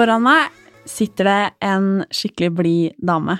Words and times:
Foran 0.00 0.22
meg 0.24 0.54
sitter 0.88 1.26
det 1.28 1.40
en 1.60 1.86
skikkelig 2.08 2.48
blid 2.56 3.00
dame. 3.04 3.34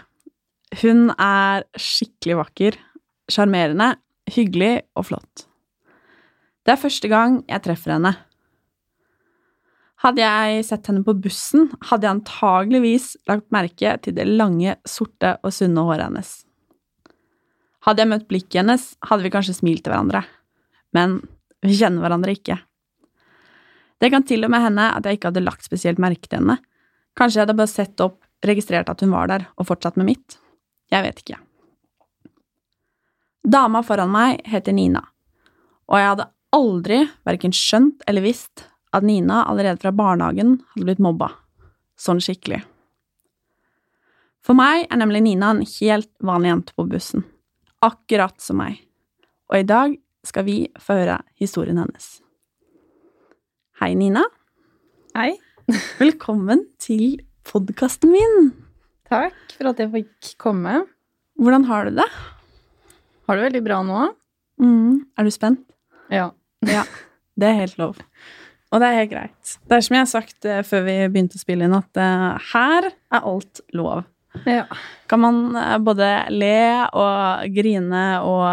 Hun 0.82 1.06
er 1.16 1.64
skikkelig 1.72 2.36
vakker, 2.36 2.76
sjarmerende, 3.32 3.94
hyggelig 4.34 4.74
og 4.98 5.10
flott. 5.10 5.46
Det 6.64 6.74
er 6.74 6.82
første 6.82 7.08
gang 7.10 7.40
jeg 7.48 7.64
treffer 7.64 7.96
henne. 7.96 8.12
Hadde 10.00 10.24
jeg 10.24 10.64
sett 10.64 10.86
henne 10.88 11.04
på 11.04 11.16
bussen, 11.20 11.68
hadde 11.90 12.06
jeg 12.06 12.16
antageligvis 12.18 13.08
lagt 13.28 13.50
merke 13.52 13.98
til 14.00 14.16
det 14.16 14.24
lange, 14.28 14.78
sorte 14.88 15.34
og 15.44 15.52
sunne 15.52 15.84
håret 15.84 16.06
hennes. 16.06 16.30
Hadde 17.84 18.04
jeg 18.04 18.12
møtt 18.12 18.26
blikket 18.28 18.62
hennes, 18.62 18.86
hadde 19.08 19.26
vi 19.26 19.32
kanskje 19.34 19.58
smilt 19.58 19.84
til 19.84 19.92
hverandre. 19.92 20.22
Men 20.96 21.20
vi 21.64 21.76
kjenner 21.76 22.04
hverandre 22.04 22.32
ikke. 22.36 22.56
Det 24.00 24.08
kan 24.12 24.24
til 24.24 24.46
og 24.46 24.52
med 24.52 24.64
hende 24.64 24.88
at 24.88 25.04
jeg 25.04 25.18
ikke 25.18 25.32
hadde 25.32 25.44
lagt 25.44 25.68
spesielt 25.68 26.00
merke 26.00 26.28
til 26.28 26.40
henne. 26.40 26.56
Kanskje 27.18 27.40
jeg 27.40 27.48
hadde 27.48 27.58
bare 27.60 27.72
sett 27.74 28.00
opp, 28.04 28.22
registrert 28.46 28.88
at 28.88 29.04
hun 29.04 29.12
var 29.12 29.28
der, 29.28 29.44
og 29.60 29.68
fortsatt 29.68 30.00
med 30.00 30.14
mitt. 30.14 30.40
Jeg 30.88 31.04
vet 31.04 31.20
ikke. 31.20 31.40
Dama 33.40 33.82
foran 33.82 34.12
meg 34.12 34.42
heter 34.48 34.74
Nina, 34.76 35.00
og 35.88 35.98
jeg 35.98 36.10
hadde 36.12 36.28
aldri 36.54 36.98
verken 37.26 37.54
skjønt 37.54 38.04
eller 38.10 38.24
visst 38.24 38.66
at 38.92 39.06
Nina 39.06 39.44
allerede 39.48 39.80
fra 39.80 39.92
barnehagen 39.94 40.58
hadde 40.72 40.86
blitt 40.88 41.02
mobba. 41.02 41.30
Sånn 42.00 42.20
skikkelig. 42.22 42.62
For 44.44 44.56
meg 44.56 44.86
er 44.88 45.00
nemlig 45.00 45.22
Nina 45.24 45.52
en 45.54 45.62
helt 45.66 46.10
vanlig 46.24 46.50
jente 46.50 46.76
på 46.76 46.86
bussen. 46.90 47.24
Akkurat 47.84 48.36
som 48.42 48.60
meg. 48.60 48.80
Og 49.52 49.60
i 49.60 49.68
dag 49.68 49.94
skal 50.26 50.46
vi 50.46 50.56
få 50.80 50.96
høre 51.00 51.20
historien 51.40 51.80
hennes. 51.80 52.18
Hei, 53.80 53.94
Nina. 53.96 54.24
Hei. 55.16 55.34
Velkommen 56.02 56.66
til 56.82 57.20
podkasten 57.46 58.12
min. 58.12 58.50
Takk 59.08 59.56
for 59.56 59.70
at 59.70 59.80
jeg 59.80 59.92
fikk 59.94 60.34
komme. 60.40 60.82
Hvordan 61.40 61.64
har 61.70 61.88
du 61.88 62.00
det? 62.02 62.08
Har 63.30 63.38
det 63.38 63.44
veldig 63.44 63.60
bra 63.62 63.76
nå? 63.86 63.98
Mm, 64.58 64.94
er 65.14 65.26
du 65.26 65.30
spent? 65.30 65.62
Ja. 66.10 66.32
Ja. 66.66 66.82
Det 67.40 67.46
er 67.46 67.54
helt 67.56 67.76
lov. 67.78 68.00
Og 68.68 68.82
det 68.82 68.88
er 68.88 68.96
helt 68.98 69.10
greit. 69.14 69.52
Det 69.70 69.76
er 69.76 69.84
som 69.86 69.94
jeg 69.96 70.02
har 70.02 70.08
sagt 70.10 70.48
eh, 70.50 70.58
før 70.66 70.82
vi 70.84 70.96
begynte 71.08 71.38
å 71.38 71.40
spille 71.40 71.64
inn, 71.64 71.76
at 71.78 72.00
eh, 72.02 72.48
her 72.50 72.88
er 72.90 73.28
alt 73.30 73.62
lov. 73.72 74.02
Ja. 74.44 74.66
Kan 75.08 75.22
man 75.22 75.38
eh, 75.56 75.76
både 75.80 76.10
le 76.34 76.58
og 76.90 77.54
grine 77.54 78.02
og 78.26 78.44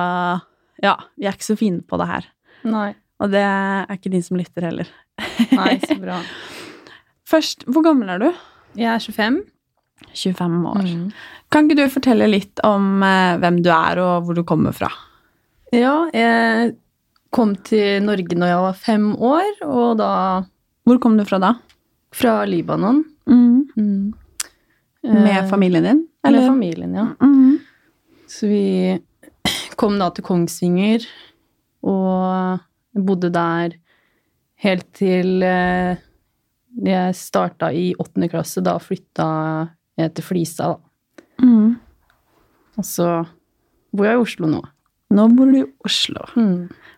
Ja, 0.86 0.94
vi 1.18 1.26
er 1.26 1.34
ikke 1.34 1.50
så 1.50 1.58
fine 1.58 1.82
på 1.82 1.98
det 2.00 2.08
her. 2.14 2.30
Nei. 2.70 2.92
Og 3.18 3.34
det 3.34 3.42
er 3.42 3.98
ikke 3.98 4.14
de 4.14 4.22
som 4.24 4.38
lytter 4.38 4.70
heller. 4.70 4.94
Nei, 5.58 5.74
så 5.82 5.98
bra. 6.00 6.22
Først, 7.34 7.66
hvor 7.66 7.84
gammel 7.90 8.14
er 8.14 8.22
du? 8.24 8.30
Jeg 8.78 8.94
er 8.94 9.02
25. 9.04 9.42
25 10.14 10.66
år. 10.72 10.84
Mm. 10.88 11.08
Kan 11.52 11.68
ikke 11.68 11.78
du 11.80 11.90
fortelle 11.94 12.28
litt 12.30 12.60
om 12.68 13.04
eh, 13.06 13.38
hvem 13.42 13.62
du 13.66 13.70
er, 13.74 14.00
og 14.04 14.26
hvor 14.28 14.38
du 14.38 14.44
kommer 14.48 14.76
fra? 14.76 14.90
Ja, 15.76 16.08
jeg 16.16 16.76
kom 17.36 17.56
til 17.68 18.02
Norge 18.06 18.38
når 18.40 18.52
jeg 18.54 18.62
var 18.64 18.78
fem 18.80 19.08
år, 19.20 19.50
og 19.68 19.98
da 20.00 20.12
Hvor 20.88 21.00
kom 21.04 21.18
du 21.20 21.26
fra 21.28 21.40
da? 21.44 21.54
fra 22.16 22.46
Libanon. 22.48 23.04
Mm. 23.28 23.68
Mm. 23.78 24.14
Med 25.04 25.44
Eh, 25.44 25.50
familien 25.50 25.84
din? 25.84 26.08
Med 26.24 26.48
familien, 26.48 26.94
ja. 26.96 27.08
Mm. 27.22 27.60
Så 28.28 28.48
vi 28.48 28.98
kom 29.80 30.00
da 30.00 30.10
til 30.10 30.24
Kongsvinger, 30.24 31.04
og 31.84 32.60
bodde 32.96 33.30
der 33.32 33.76
helt 34.64 34.88
til 34.98 35.44
eh, 35.44 36.00
jeg 36.84 37.16
starta 37.16 37.70
i 37.74 37.92
åttende 38.00 38.30
klasse. 38.32 38.64
Da 38.66 38.78
flytta 38.82 39.28
jeg 39.98 40.10
heter 40.10 40.26
Flisa, 40.26 40.74
da. 40.74 41.26
Mm. 41.44 41.76
Og 42.78 42.86
så 42.86 43.08
bor 43.94 44.08
jeg 44.08 44.18
i 44.18 44.24
Oslo 44.24 44.50
nå. 44.52 44.62
Nå 45.18 45.28
bor 45.34 45.50
du 45.50 45.62
i 45.62 45.68
Oslo. 45.88 46.26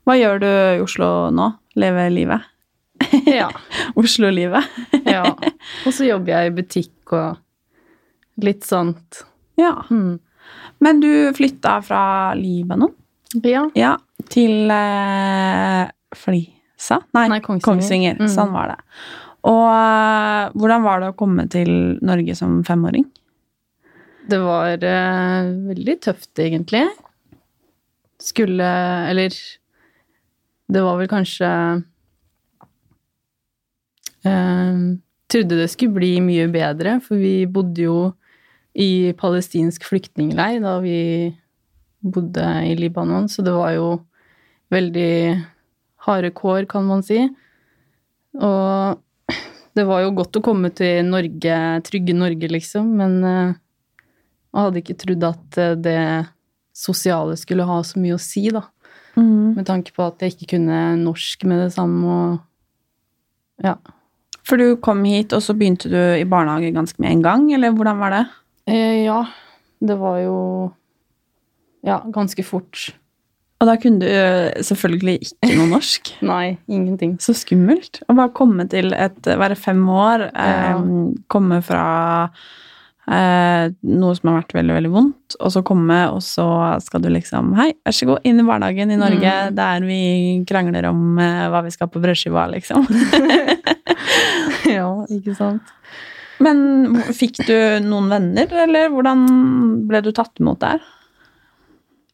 Hva 0.08 0.16
gjør 0.18 0.42
du 0.42 0.48
i 0.50 0.82
Oslo 0.84 1.10
nå? 1.36 1.52
Lever 1.80 2.10
livet? 2.12 2.48
Ja. 3.26 3.50
Oslo-livet? 4.00 4.64
ja. 5.06 5.24
Og 5.86 5.94
så 5.96 6.08
jobber 6.10 6.34
jeg 6.34 6.50
i 6.50 6.56
butikk 6.58 7.14
og 7.16 8.44
litt 8.44 8.68
sånt. 8.68 9.24
Ja. 9.60 9.78
Mm. 9.92 10.20
Men 10.84 11.02
du 11.04 11.12
flytta 11.36 11.80
fra 11.86 12.02
Libanon? 12.40 12.94
Ja. 13.44 13.66
Ja. 13.78 13.96
Til 14.32 14.72
eh, 14.74 15.86
Flisa? 16.18 17.02
Nei, 17.16 17.28
Nei, 17.36 17.42
Kongsvinger. 17.46 17.66
Kongsvinger. 17.68 18.22
Mm. 18.24 18.32
Sånn 18.32 18.54
var 18.56 18.74
det. 18.74 18.80
Og 19.48 19.66
eh, 19.72 20.52
hvordan 20.60 20.84
var 20.84 21.00
det 21.02 21.12
å 21.14 21.18
komme 21.20 21.48
til 21.52 21.72
Norge 22.06 22.36
som 22.36 22.60
femåring? 22.68 23.06
Det 24.30 24.38
var 24.44 24.84
uh, 24.84 25.48
veldig 25.72 25.96
tøft, 26.06 26.32
egentlig. 26.38 26.84
Skulle 28.22 28.68
Eller 29.10 29.34
det 30.70 30.84
var 30.86 31.00
vel 31.00 31.10
kanskje 31.10 31.50
uh, 34.28 34.82
Trodde 35.30 35.58
det 35.62 35.70
skulle 35.72 35.98
bli 35.98 36.12
mye 36.26 36.48
bedre, 36.52 37.00
for 37.06 37.22
vi 37.22 37.48
bodde 37.50 37.86
jo 37.86 37.98
i 38.80 39.14
palestinsk 39.18 39.86
flyktningleir 39.86 40.62
da 40.64 40.76
vi 40.82 41.30
bodde 42.02 42.46
i 42.66 42.74
Libanon, 42.80 43.28
så 43.30 43.44
det 43.46 43.54
var 43.54 43.74
jo 43.76 43.90
veldig 44.74 45.38
harde 46.06 46.32
kår, 46.34 46.66
kan 46.70 46.88
man 46.88 47.04
si. 47.06 47.28
Og 48.40 48.98
det 49.78 49.86
var 49.88 50.04
jo 50.04 50.16
godt 50.18 50.40
å 50.40 50.44
komme 50.44 50.72
til 50.76 51.04
Norge, 51.08 51.56
trygge 51.88 52.16
Norge, 52.18 52.50
liksom, 52.52 52.90
men 53.00 53.20
eh, 53.28 53.54
jeg 54.50 54.66
hadde 54.66 54.82
ikke 54.82 54.98
trodd 55.04 55.26
at 55.30 55.60
eh, 55.62 55.78
det 55.80 56.02
sosiale 56.76 57.38
skulle 57.40 57.68
ha 57.68 57.80
så 57.86 58.02
mye 58.02 58.18
å 58.18 58.22
si, 58.22 58.48
da. 58.54 58.64
Mm. 59.20 59.56
Med 59.58 59.66
tanke 59.68 59.94
på 59.96 60.06
at 60.06 60.22
jeg 60.24 60.36
ikke 60.36 60.54
kunne 60.56 60.80
norsk 61.02 61.44
med 61.50 61.66
det 61.66 61.72
samme 61.76 62.18
og 62.18 63.66
Ja. 63.66 63.76
For 64.48 64.58
du 64.58 64.80
kom 64.82 65.04
hit, 65.06 65.34
og 65.36 65.44
så 65.46 65.54
begynte 65.54 65.92
du 65.92 65.98
i 66.00 66.26
barnehage 66.26 66.72
ganske 66.74 66.98
med 67.04 67.12
en 67.12 67.22
gang, 67.26 67.50
eller 67.54 67.76
hvordan 67.76 68.00
var 68.00 68.16
det? 68.16 68.24
Eh, 68.72 69.04
ja. 69.04 69.22
Det 69.80 69.96
var 70.00 70.20
jo 70.24 70.38
Ja, 71.86 72.02
ganske 72.12 72.44
fort. 72.44 72.90
Og 73.60 73.68
da 73.68 73.76
kunne 73.76 74.00
du 74.00 74.08
eh, 74.08 74.62
selvfølgelig 74.64 75.18
ikke 75.26 75.52
noe 75.58 75.68
norsk. 75.74 76.14
Nei, 76.32 76.58
ingenting. 76.72 77.18
Så 77.20 77.36
skummelt. 77.36 78.00
Å 78.08 78.16
bare 78.16 78.32
komme 78.38 78.64
til 78.72 78.94
et 78.96 79.20
Være 79.28 79.58
fem 79.60 79.82
år, 79.92 80.30
eh, 80.32 80.80
komme 81.28 81.58
fra 81.68 81.84
eh, 83.10 83.66
noe 83.90 84.16
som 84.16 84.30
har 84.32 84.38
vært 84.42 84.54
veldig, 84.56 84.76
veldig 84.78 84.92
vondt, 84.94 85.36
og 85.42 85.52
så 85.52 85.64
komme, 85.68 85.98
og 86.14 86.22
så 86.24 86.46
skal 86.86 87.04
du 87.04 87.10
liksom 87.12 87.52
Hei, 87.58 87.72
vær 87.84 87.96
så 87.98 88.08
god, 88.14 88.22
inn 88.30 88.40
i 88.40 88.46
hverdagen 88.48 88.94
i 88.96 89.00
Norge, 89.02 89.34
Mm. 89.50 89.56
der 89.58 89.88
vi 89.90 90.00
krangler 90.48 90.88
om 90.92 91.20
eh, 91.20 91.48
hva 91.52 91.64
vi 91.66 91.74
skal 91.76 91.90
på 91.92 92.00
brødskiva, 92.04 92.46
liksom. 92.54 92.86
ja, 94.78 94.88
ikke 95.10 95.36
sant. 95.36 95.74
Men 96.40 96.96
fikk 97.12 97.42
du 97.44 97.58
noen 97.84 98.08
venner, 98.14 98.48
eller 98.64 98.88
hvordan 98.94 99.26
ble 99.90 100.00
du 100.06 100.14
tatt 100.16 100.40
imot 100.40 100.62
der? 100.64 100.80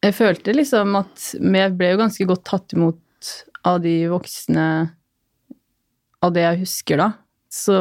Jeg 0.06 0.14
følte 0.14 0.52
liksom 0.54 0.94
at 1.00 1.22
vi 1.40 1.62
ble 1.74 1.88
jo 1.94 2.00
ganske 2.04 2.26
godt 2.28 2.44
tatt 2.46 2.74
imot 2.76 3.30
av 3.66 3.80
de 3.82 3.94
voksne 4.12 4.66
av 6.22 6.34
det 6.34 6.44
jeg 6.44 6.60
husker, 6.64 7.00
da. 7.02 7.08
Så 7.50 7.76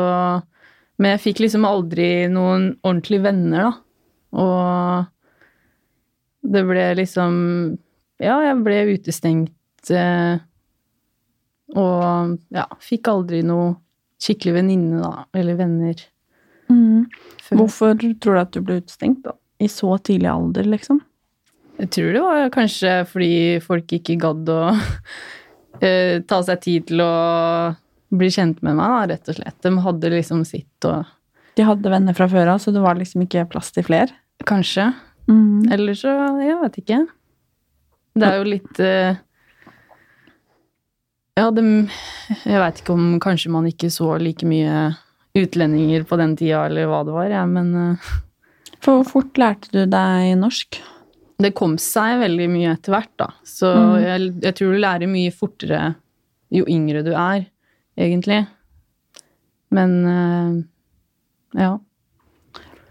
Men 0.97 1.11
jeg 1.17 1.23
fikk 1.25 1.41
liksom 1.43 1.65
aldri 1.67 2.27
noen 2.31 2.69
ordentlige 2.87 3.25
venner, 3.25 3.65
da. 3.67 3.73
Og 4.39 5.05
det 6.55 6.63
ble 6.69 6.85
liksom 7.01 7.33
Ja, 8.23 8.37
jeg 8.47 8.61
ble 8.63 8.77
utestengt. 8.95 9.51
eh, 9.91 10.37
Og 11.75 12.37
ja, 12.55 12.65
fikk 12.79 13.09
aldri 13.11 13.41
noe 13.43 13.75
skikkelig 14.21 14.53
venninne, 14.61 15.01
da. 15.03 15.25
Eller 15.35 15.57
venner. 15.59 15.99
Mm. 16.71 17.05
Hvorfor 17.51 17.93
tror 17.99 18.33
du 18.33 18.39
at 18.41 18.51
du 18.55 18.61
ble 18.61 18.79
utestengt 18.81 19.23
da? 19.27 19.35
i 19.61 19.67
så 19.71 19.97
tidlig 20.03 20.27
alder, 20.31 20.63
liksom? 20.67 20.97
Jeg 21.75 21.91
tror 21.91 22.13
det 22.15 22.21
var 22.23 22.53
kanskje 22.55 22.91
fordi 23.09 23.35
folk 23.63 23.95
ikke 23.97 24.15
gadd 24.21 24.51
å 24.51 24.61
uh, 24.71 26.15
ta 26.29 26.39
seg 26.47 26.61
tid 26.63 26.87
til 26.91 27.03
å 27.03 27.11
bli 28.15 28.29
kjent 28.31 28.61
med 28.63 28.77
meg, 28.77 28.85
da, 28.85 29.15
rett 29.15 29.31
og 29.31 29.37
slett. 29.39 29.57
De 29.65 29.73
hadde 29.87 30.13
liksom 30.13 30.45
sitt 30.47 30.87
og 30.87 31.03
De 31.55 31.65
hadde 31.67 31.91
venner 31.91 32.15
fra 32.15 32.27
før 32.31 32.53
av, 32.53 32.61
så 32.63 32.71
det 32.75 32.83
var 32.83 32.97
liksom 32.99 33.25
ikke 33.25 33.47
plass 33.51 33.73
til 33.75 33.85
flere. 33.87 34.15
Kanskje. 34.47 34.89
Mm. 35.27 35.71
Eller 35.73 35.97
så 35.97 36.11
Jeg 36.43 36.57
vet 36.61 36.81
ikke. 36.83 37.05
Det 38.15 38.27
er 38.27 38.37
jo 38.39 38.47
litt 38.47 38.79
uh, 38.79 39.17
Ja, 41.35 41.49
det 41.51 41.63
Jeg 42.45 42.61
veit 42.61 42.79
ikke 42.79 42.95
om 42.95 43.17
kanskje 43.23 43.51
man 43.51 43.67
ikke 43.67 43.89
så 43.91 44.13
like 44.21 44.47
mye 44.47 44.93
utlendinger 45.35 46.05
på 46.07 46.15
den 46.21 46.37
tida, 46.39 46.61
eller 46.69 46.87
hva 46.87 47.01
det 47.03 47.15
var, 47.15 47.27
jeg, 47.27 47.51
men 47.51 47.73
uh. 47.75 48.11
For 48.79 49.01
hvor 49.01 49.07
fort 49.09 49.39
lærte 49.41 49.71
du 49.73 49.81
deg 49.89 50.35
norsk? 50.39 50.77
Det 51.41 51.51
kom 51.57 51.75
seg 51.81 52.19
veldig 52.21 52.45
mye 52.49 52.73
etter 52.77 52.93
hvert, 52.95 53.11
da. 53.19 53.27
Så 53.43 53.67
Mm. 53.75 53.95
jeg, 54.03 54.27
jeg 54.43 54.55
tror 54.55 54.71
du 54.71 54.79
lærer 54.79 55.07
mye 55.11 55.31
fortere 55.35 55.95
jo 56.55 56.63
yngre 56.71 57.01
du 57.03 57.11
er, 57.13 57.45
egentlig. 57.97 58.45
Men 59.75 59.95
eh, 60.07 60.53
ja. 61.59 61.73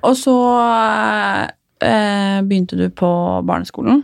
Og 0.05 0.17
så 0.21 0.35
eh, 1.81 2.43
begynte 2.45 2.77
du 2.77 2.89
på 2.91 3.11
barneskolen. 3.49 4.03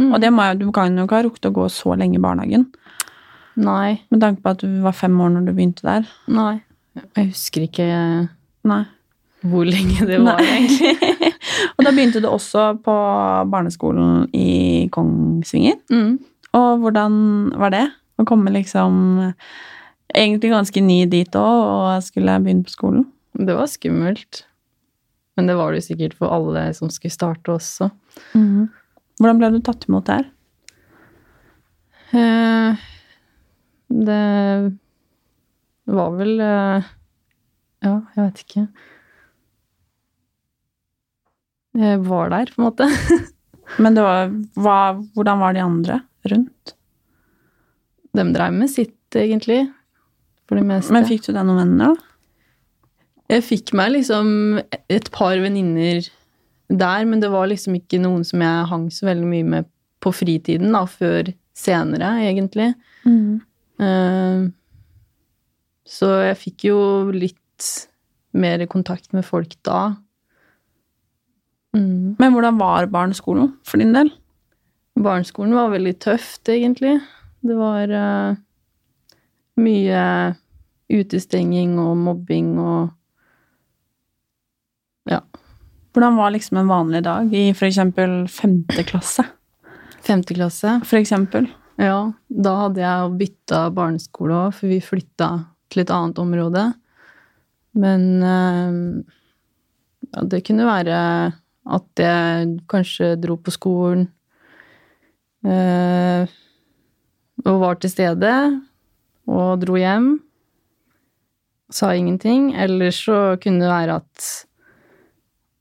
Mm. 0.00 0.10
Og 0.12 0.20
det 0.20 0.32
må 0.34 0.44
jeg, 0.48 0.58
du 0.60 0.70
kan 0.74 0.96
jo 0.98 1.06
ikke 1.06 1.20
ha 1.20 1.24
rukket 1.28 1.48
å 1.50 1.54
gå 1.56 1.68
så 1.72 1.94
lenge 1.96 2.18
i 2.18 2.22
barnehagen. 2.22 2.66
Nei. 3.56 4.00
Med 4.12 4.20
tanke 4.20 4.42
på 4.44 4.52
at 4.52 4.64
du 4.66 4.80
var 4.84 4.92
fem 4.96 5.14
år 5.22 5.30
når 5.32 5.46
du 5.46 5.52
begynte 5.56 5.86
der. 5.86 6.08
Nei. 6.28 6.58
Jeg 7.16 7.30
husker 7.30 7.64
ikke 7.68 7.86
Nei. 8.66 8.82
Hvor 9.50 9.68
lenge 9.68 10.06
det 10.08 10.18
var, 10.22 10.40
Nei. 10.40 10.56
egentlig. 10.60 11.32
Og 11.76 11.84
da 11.86 11.92
begynte 11.92 12.22
du 12.22 12.28
også 12.30 12.68
på 12.84 12.96
barneskolen 13.52 14.26
i 14.36 14.88
Kongsvinger. 14.94 15.78
Mm. 15.92 16.16
Og 16.56 16.82
hvordan 16.82 17.16
var 17.60 17.74
det? 17.74 17.84
Å 18.16 18.24
komme 18.28 18.52
liksom 18.54 18.96
egentlig 20.16 20.52
ganske 20.52 20.82
ny 20.84 21.02
dit 21.12 21.36
òg, 21.36 21.62
og 21.66 22.04
skulle 22.06 22.38
begynne 22.42 22.66
på 22.66 22.72
skolen. 22.72 23.06
Det 23.36 23.56
var 23.56 23.68
skummelt. 23.68 24.44
Men 25.36 25.50
det 25.50 25.58
var 25.58 25.74
det 25.76 25.84
sikkert 25.84 26.16
for 26.16 26.32
alle 26.32 26.70
som 26.76 26.88
skulle 26.92 27.12
starte 27.12 27.52
også. 27.52 27.90
Hvordan 28.32 29.40
ble 29.40 29.52
du 29.52 29.60
tatt 29.64 29.84
imot 29.88 30.08
der? 30.08 30.24
Eh, 32.16 32.84
det 34.06 34.22
var 35.86 36.12
vel 36.16 36.40
eh, 36.40 36.86
Ja, 37.84 37.94
jeg 38.16 38.22
vet 38.22 38.42
ikke. 38.44 38.66
Jeg 41.76 42.00
var 42.06 42.30
der, 42.32 42.50
på 42.52 42.60
en 42.62 42.66
måte. 42.70 42.88
Men 43.82 43.96
det 43.98 44.04
var, 44.06 44.30
hva, 44.56 44.76
hvordan 45.16 45.40
var 45.42 45.56
de 45.56 45.62
andre 45.64 46.00
rundt? 46.30 46.74
De 48.16 48.24
dreiv 48.32 48.54
med 48.56 48.70
sitt, 48.72 48.94
egentlig. 49.18 49.64
For 50.48 50.56
det 50.58 50.64
meste. 50.68 50.94
Men 50.94 51.04
fikk 51.08 51.26
du 51.26 51.32
deg 51.34 51.42
noen 51.44 51.58
venner, 51.64 51.96
da? 51.96 52.12
Jeg 53.34 53.42
fikk 53.42 53.72
meg 53.74 53.90
liksom 53.96 54.28
et 54.86 55.08
par 55.14 55.34
venninner 55.42 56.04
der, 56.70 57.04
men 57.10 57.18
det 57.22 57.28
var 57.32 57.48
liksom 57.50 57.74
ikke 57.78 57.98
noen 58.02 58.22
som 58.26 58.42
jeg 58.42 58.68
hang 58.70 58.84
så 58.94 59.08
veldig 59.08 59.26
mye 59.26 59.46
med 59.56 59.66
på 60.02 60.12
fritiden, 60.14 60.70
da, 60.76 60.84
før 60.86 61.32
senere, 61.58 62.12
egentlig. 62.22 62.68
Eh, 63.82 64.46
Så 65.86 66.08
jeg 66.22 66.38
fikk 66.40 66.64
jo 66.70 66.78
litt 67.14 67.66
mer 68.36 68.62
kontakt 68.70 69.10
med 69.16 69.26
folk 69.26 69.54
da. 69.66 69.96
Mm. 71.76 72.16
Men 72.18 72.32
hvordan 72.32 72.58
var 72.60 72.88
barneskolen 72.92 73.52
for 73.66 73.82
din 73.82 73.92
del? 73.96 74.10
Barneskolen 74.96 75.54
var 75.56 75.74
veldig 75.74 75.94
tøft, 76.00 76.48
egentlig. 76.48 76.96
Det 77.44 77.56
var 77.58 77.92
uh, 77.92 78.38
mye 79.60 80.02
utestenging 80.92 81.76
og 81.82 81.96
mobbing 81.98 82.54
og 82.62 82.92
ja. 85.10 85.20
Hvordan 85.94 86.16
var 86.18 86.32
liksom 86.34 86.60
en 86.60 86.70
vanlig 86.70 87.02
dag 87.06 87.34
i 87.34 87.44
for 87.56 87.68
eksempel 87.68 88.24
femte 88.30 88.82
klasse? 88.88 89.24
Femte 90.06 90.34
klasse. 90.36 90.78
For 90.86 90.98
eksempel. 90.98 91.48
Ja, 91.80 92.12
da 92.28 92.54
hadde 92.62 92.82
jeg 92.82 93.14
bytta 93.20 93.66
barneskole 93.76 94.36
òg, 94.46 94.56
for 94.56 94.72
vi 94.72 94.80
flytta 94.82 95.30
til 95.72 95.82
et 95.82 95.92
annet 95.92 96.20
område. 96.22 96.64
Men 97.76 98.06
uh, 98.24 99.02
ja, 100.08 100.24
det 100.24 100.42
kunne 100.46 100.68
være 100.68 101.00
at 101.66 102.00
jeg 102.00 102.60
kanskje 102.70 103.14
dro 103.18 103.36
på 103.42 103.52
skolen 103.54 104.06
eh, 105.46 106.30
og 107.46 107.60
var 107.62 107.78
til 107.82 107.92
stede 107.92 108.32
og 109.26 109.60
dro 109.62 109.76
hjem. 109.78 110.08
Sa 111.74 111.92
ingenting. 111.94 112.52
Eller 112.54 112.94
så 112.94 113.36
kunne 113.42 113.64
det 113.64 113.72
være 113.72 113.98
at 114.00 114.28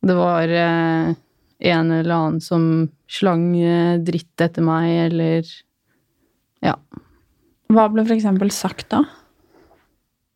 det 0.06 0.16
var 0.18 0.52
eh, 0.54 1.16
en 1.72 1.92
eller 1.92 2.16
annen 2.16 2.42
som 2.44 2.66
slang 3.10 3.50
eh, 3.58 3.98
dritt 4.06 4.42
etter 4.42 4.66
meg, 4.66 4.90
eller 5.10 5.54
Ja. 6.66 6.78
Hva 7.74 7.88
ble 7.90 8.06
for 8.06 8.14
eksempel 8.14 8.52
sagt 8.54 8.92
da? 8.94 9.02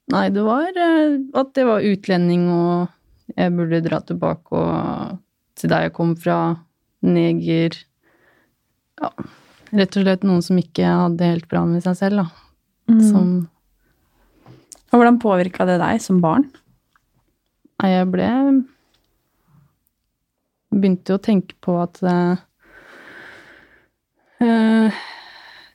Nei, 0.09 0.27
det 0.33 0.41
var 0.41 0.73
eh, 0.73 1.19
at 1.37 1.57
jeg 1.57 1.69
var 1.69 1.85
utlending, 1.85 2.47
og 2.49 3.35
jeg 3.37 3.53
burde 3.53 3.83
dra 3.85 4.01
tilbake 4.01 4.57
og, 4.57 5.19
til 5.59 5.69
der 5.71 5.85
jeg 5.87 5.93
kom 5.97 6.15
fra. 6.19 6.39
Neger. 7.05 7.75
Ja, 8.99 9.09
rett 9.79 9.95
og 9.95 10.03
slett 10.03 10.25
noen 10.27 10.41
som 10.43 10.57
ikke 10.59 10.83
hadde 10.89 11.29
helt 11.29 11.47
bra 11.51 11.61
med 11.69 11.83
seg 11.85 11.95
selv, 11.99 12.23
da. 12.23 12.27
Mm. 12.89 13.01
Som 13.05 13.29
Og 14.89 14.97
hvordan 14.97 15.19
påvirka 15.21 15.67
det 15.69 15.77
deg 15.79 16.01
som 16.01 16.17
barn? 16.23 16.47
Nei, 17.79 17.91
jeg 17.93 18.07
ble 18.11 18.29
Begynte 20.73 21.13
jo 21.13 21.17
å 21.19 21.21
tenke 21.23 21.55
på 21.63 21.75
at 21.81 21.99
eh, 22.05 22.41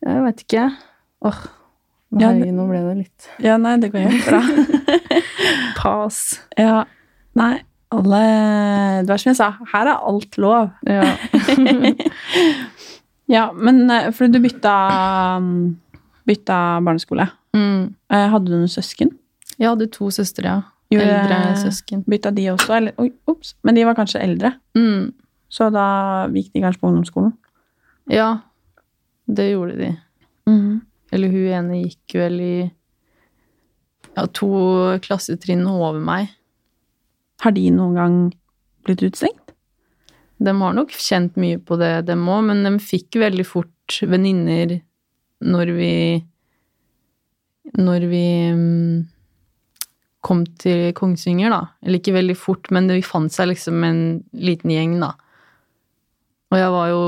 Jeg 0.04 0.24
veit 0.26 0.42
ikke. 0.44 0.64
Åh, 1.24 1.40
Ja, 2.14 2.28
herregud, 2.28 2.44
det- 2.44 2.54
nå 2.54 2.66
ble 2.68 2.80
det 2.84 2.96
litt 3.00 3.28
Ja, 3.42 3.56
nei, 3.58 3.76
det 3.82 3.88
går 3.90 4.04
helt 4.06 4.26
bra. 4.28 4.42
Pass. 5.80 6.40
ja. 6.58 6.84
Nei, 7.34 7.62
alle 7.94 8.20
Det 9.04 9.08
var 9.12 9.20
som 9.22 9.30
jeg 9.30 9.38
sa, 9.38 9.48
her 9.72 9.90
er 9.94 10.04
alt 10.10 10.38
lov. 10.38 10.70
Ja. 10.86 11.04
Ja, 13.26 13.46
men 13.56 13.86
eh, 13.90 14.10
fordi 14.12 14.34
du 14.36 14.42
bytta 14.44 14.72
um, 15.40 15.76
bytta 16.28 16.58
barneskole. 16.84 17.24
mm. 17.56 17.94
Eh, 18.12 18.26
Hadde 18.28 18.50
du 18.50 18.58
noen 18.58 18.68
søsken? 18.68 19.14
Jeg 19.56 19.70
hadde 19.70 19.86
to 19.94 20.10
søstre, 20.12 20.44
ja. 20.44 20.60
Eldre 20.94 21.38
søsken. 21.58 22.02
Bytta 22.06 22.30
de 22.36 22.44
også? 22.52 22.74
Eller, 22.76 22.92
oi, 23.00 23.08
ops. 23.26 23.54
Men 23.64 23.74
de 23.78 23.86
var 23.88 23.96
kanskje 23.96 24.20
eldre, 24.22 24.52
Mm. 24.76 25.12
så 25.48 25.70
da 25.72 25.86
gikk 26.34 26.52
de 26.52 26.60
kanskje 26.66 26.80
på 26.82 26.90
ungdomsskolen? 26.90 27.32
Ja, 28.12 28.28
det 29.26 29.48
gjorde 29.54 29.78
de. 29.80 29.88
Eller 31.14 31.28
hun 31.32 31.48
ene 31.56 31.80
gikk 31.86 32.14
vel 32.20 32.40
i 32.44 32.54
ja, 34.16 34.26
to 34.26 34.50
klassetrinn 35.02 35.64
over 35.66 35.98
meg. 36.04 36.28
Har 37.44 37.52
de 37.52 37.68
noen 37.74 37.96
gang 37.98 38.18
blitt 38.86 39.02
utestengt? 39.04 39.52
De 40.44 40.52
har 40.60 40.76
nok 40.76 40.92
kjent 40.96 41.36
mye 41.40 41.60
på 41.62 41.76
det, 41.80 42.06
dem 42.08 42.24
òg, 42.28 42.46
men 42.48 42.64
de 42.66 42.74
fikk 42.82 43.20
veldig 43.20 43.44
fort 43.46 43.98
venninner 44.02 44.80
når 45.44 45.74
vi 45.76 45.94
Når 47.80 48.04
vi 48.10 48.26
mm, 48.52 49.06
kom 50.20 50.42
til 50.60 50.92
Kongsvinger, 50.96 51.48
da. 51.52 51.62
Eller 51.82 52.00
ikke 52.00 52.12
veldig 52.16 52.36
fort, 52.36 52.68
men 52.70 52.90
vi 52.92 53.00
fant 53.04 53.32
seg 53.32 53.48
liksom 53.50 53.84
en 53.84 54.00
liten 54.32 54.72
gjeng, 54.72 54.98
da. 55.00 55.14
Og 56.52 56.60
jeg 56.60 56.74
var 56.74 56.90
jo 56.92 57.00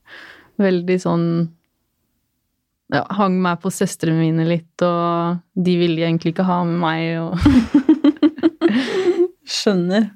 veldig 0.66 0.98
sånn 1.02 1.26
ja, 2.90 3.04
Hang 3.18 3.36
meg 3.42 3.60
på 3.62 3.70
søstrene 3.70 4.18
mine 4.18 4.46
litt, 4.48 4.82
og 4.82 5.42
de 5.54 5.76
ville 5.78 6.06
egentlig 6.06 6.34
ikke 6.34 6.46
ha 6.48 6.62
med 6.66 6.80
meg. 6.82 7.02
Og 7.22 7.34
Skjønner. 9.60 10.10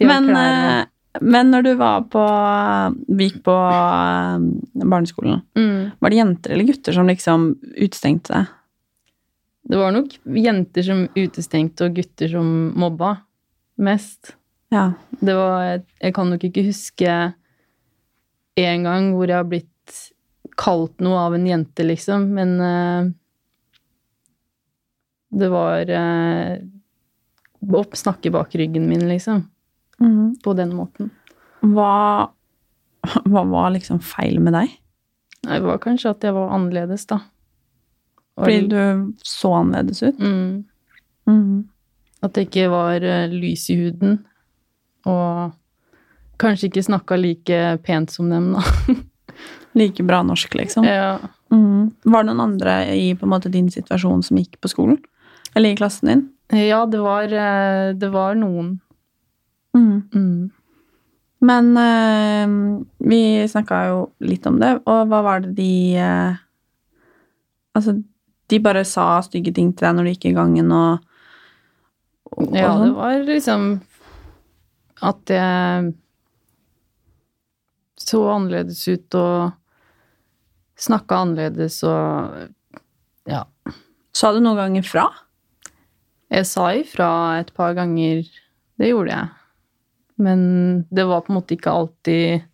Men, 0.00 0.28
eh, 0.36 0.84
men 1.20 1.52
når 1.52 1.66
du 1.66 1.72
var 1.80 2.04
på 2.12 2.22
gikk 3.20 3.42
på 3.46 3.56
eh, 3.56 4.48
barneskolen, 4.82 5.40
mm. 5.56 5.98
var 5.98 6.12
det 6.12 6.20
jenter 6.20 6.54
eller 6.54 6.68
gutter 6.68 6.96
som 6.96 7.08
liksom 7.08 7.48
utestengte 7.76 8.36
deg? 8.36 8.58
Det 9.72 9.78
var 9.78 9.92
nok 9.94 10.16
jenter 10.42 10.84
som 10.84 11.04
utestengte, 11.14 11.86
og 11.86 11.96
gutter 11.96 12.32
som 12.32 12.48
mobba 12.76 13.14
mest. 13.80 14.34
Ja. 14.74 14.90
Det 15.20 15.34
var 15.36 15.82
Jeg 16.00 16.14
kan 16.16 16.30
nok 16.32 16.44
ikke 16.48 16.64
huske 16.66 17.12
en 18.56 18.84
gang 18.84 19.12
hvor 19.14 19.30
jeg 19.30 19.38
har 19.38 19.48
blitt 19.48 19.68
kalt 20.58 21.00
noe 21.00 21.20
av 21.28 21.36
en 21.36 21.46
jente, 21.46 21.84
liksom, 21.86 22.26
men 22.36 22.56
uh, 22.60 23.10
Det 25.32 25.48
var 25.48 25.88
uh, 25.88 26.58
opp 27.70 27.94
snakke 27.96 28.30
bak 28.34 28.54
ryggen 28.58 28.88
min, 28.88 29.04
liksom. 29.08 29.44
Mhm. 30.00 30.36
På 30.42 30.54
den 30.56 30.72
måten. 30.74 31.10
Hva, 31.62 32.30
hva 33.24 33.42
var 33.50 33.70
liksom 33.70 34.00
feil 34.02 34.40
med 34.40 34.52
deg? 34.56 34.68
Det 35.42 35.60
var 35.62 35.78
kanskje 35.82 36.10
at 36.10 36.22
jeg 36.26 36.34
var 36.34 36.50
annerledes, 36.54 37.06
da. 37.06 37.20
Og- 38.36 38.44
Fordi 38.46 38.68
du 38.68 39.12
så 39.22 39.52
annerledes 39.60 40.02
ut? 40.02 40.18
mm, 40.18 40.64
Mhm. 41.26 41.68
At 42.22 42.32
det 42.34 42.48
ikke 42.50 42.68
var 42.70 43.02
eh, 43.02 43.28
lys 43.28 43.68
i 43.70 43.74
huden. 43.76 44.24
Og 45.06 45.52
kanskje 46.38 46.68
ikke 46.70 46.82
snakka 46.86 47.16
like 47.18 47.78
pent 47.82 48.10
som 48.10 48.28
dem, 48.30 48.52
da. 48.54 48.62
Like 49.74 50.02
bra 50.04 50.22
norsk, 50.22 50.54
liksom. 50.54 50.84
Ja. 50.84 51.18
Mm. 51.50 51.90
Var 52.04 52.22
det 52.22 52.26
noen 52.28 52.40
andre 52.40 52.74
i 52.94 53.14
måte 53.14 53.50
din 53.50 53.70
situasjon 53.70 54.22
som 54.22 54.36
gikk 54.36 54.58
på 54.60 54.68
skolen? 54.68 54.98
Eller 55.56 55.70
i 55.72 55.76
klassen 55.76 56.08
din? 56.08 56.22
Ja, 56.52 56.82
det 56.86 57.00
var, 57.00 57.32
eh, 57.32 57.92
det 57.96 58.08
var 58.12 58.34
noen. 58.36 58.74
Mm. 59.76 60.02
Mm. 60.14 60.50
Men 61.42 61.70
uh, 61.74 62.82
vi 63.02 63.48
snakka 63.48 63.78
jo 63.88 64.02
litt 64.22 64.44
om 64.46 64.60
det, 64.62 64.76
og 64.86 65.08
hva 65.10 65.22
var 65.26 65.40
det 65.42 65.54
de 65.58 65.72
uh, 65.98 66.36
Altså, 67.72 67.96
de 68.52 68.58
bare 68.60 68.84
sa 68.84 69.16
stygge 69.24 69.54
ting 69.56 69.70
til 69.72 69.86
deg 69.86 69.96
når 69.96 70.04
du 70.04 70.10
gikk 70.12 70.26
i 70.28 70.34
gangen 70.36 70.68
og, 70.76 71.00
og, 72.34 72.50
og 72.50 72.58
Ja, 72.58 72.68
det 72.68 72.82
sånn? 72.82 72.94
var 72.98 73.24
liksom 73.24 73.64
at 75.02 75.32
jeg 75.32 75.88
så 78.02 78.20
annerledes 78.34 78.84
ut 78.92 79.16
og 79.18 79.56
snakka 80.84 81.22
annerledes 81.24 81.80
og 81.88 82.52
Ja. 83.30 83.46
Sa 84.12 84.34
du 84.36 84.42
noen 84.44 84.60
ganger 84.60 84.84
fra? 84.86 85.08
Jeg 86.32 86.48
sa 86.48 86.70
ifra 86.72 87.10
et 87.42 87.50
par 87.56 87.74
ganger, 87.76 88.24
det 88.80 88.88
gjorde 88.88 89.12
jeg. 89.12 89.28
Men 90.22 90.40
det 90.88 91.04
var 91.08 91.24
på 91.24 91.32
en 91.32 91.38
måte 91.40 91.56
ikke 91.56 91.74
alltid 91.74 92.48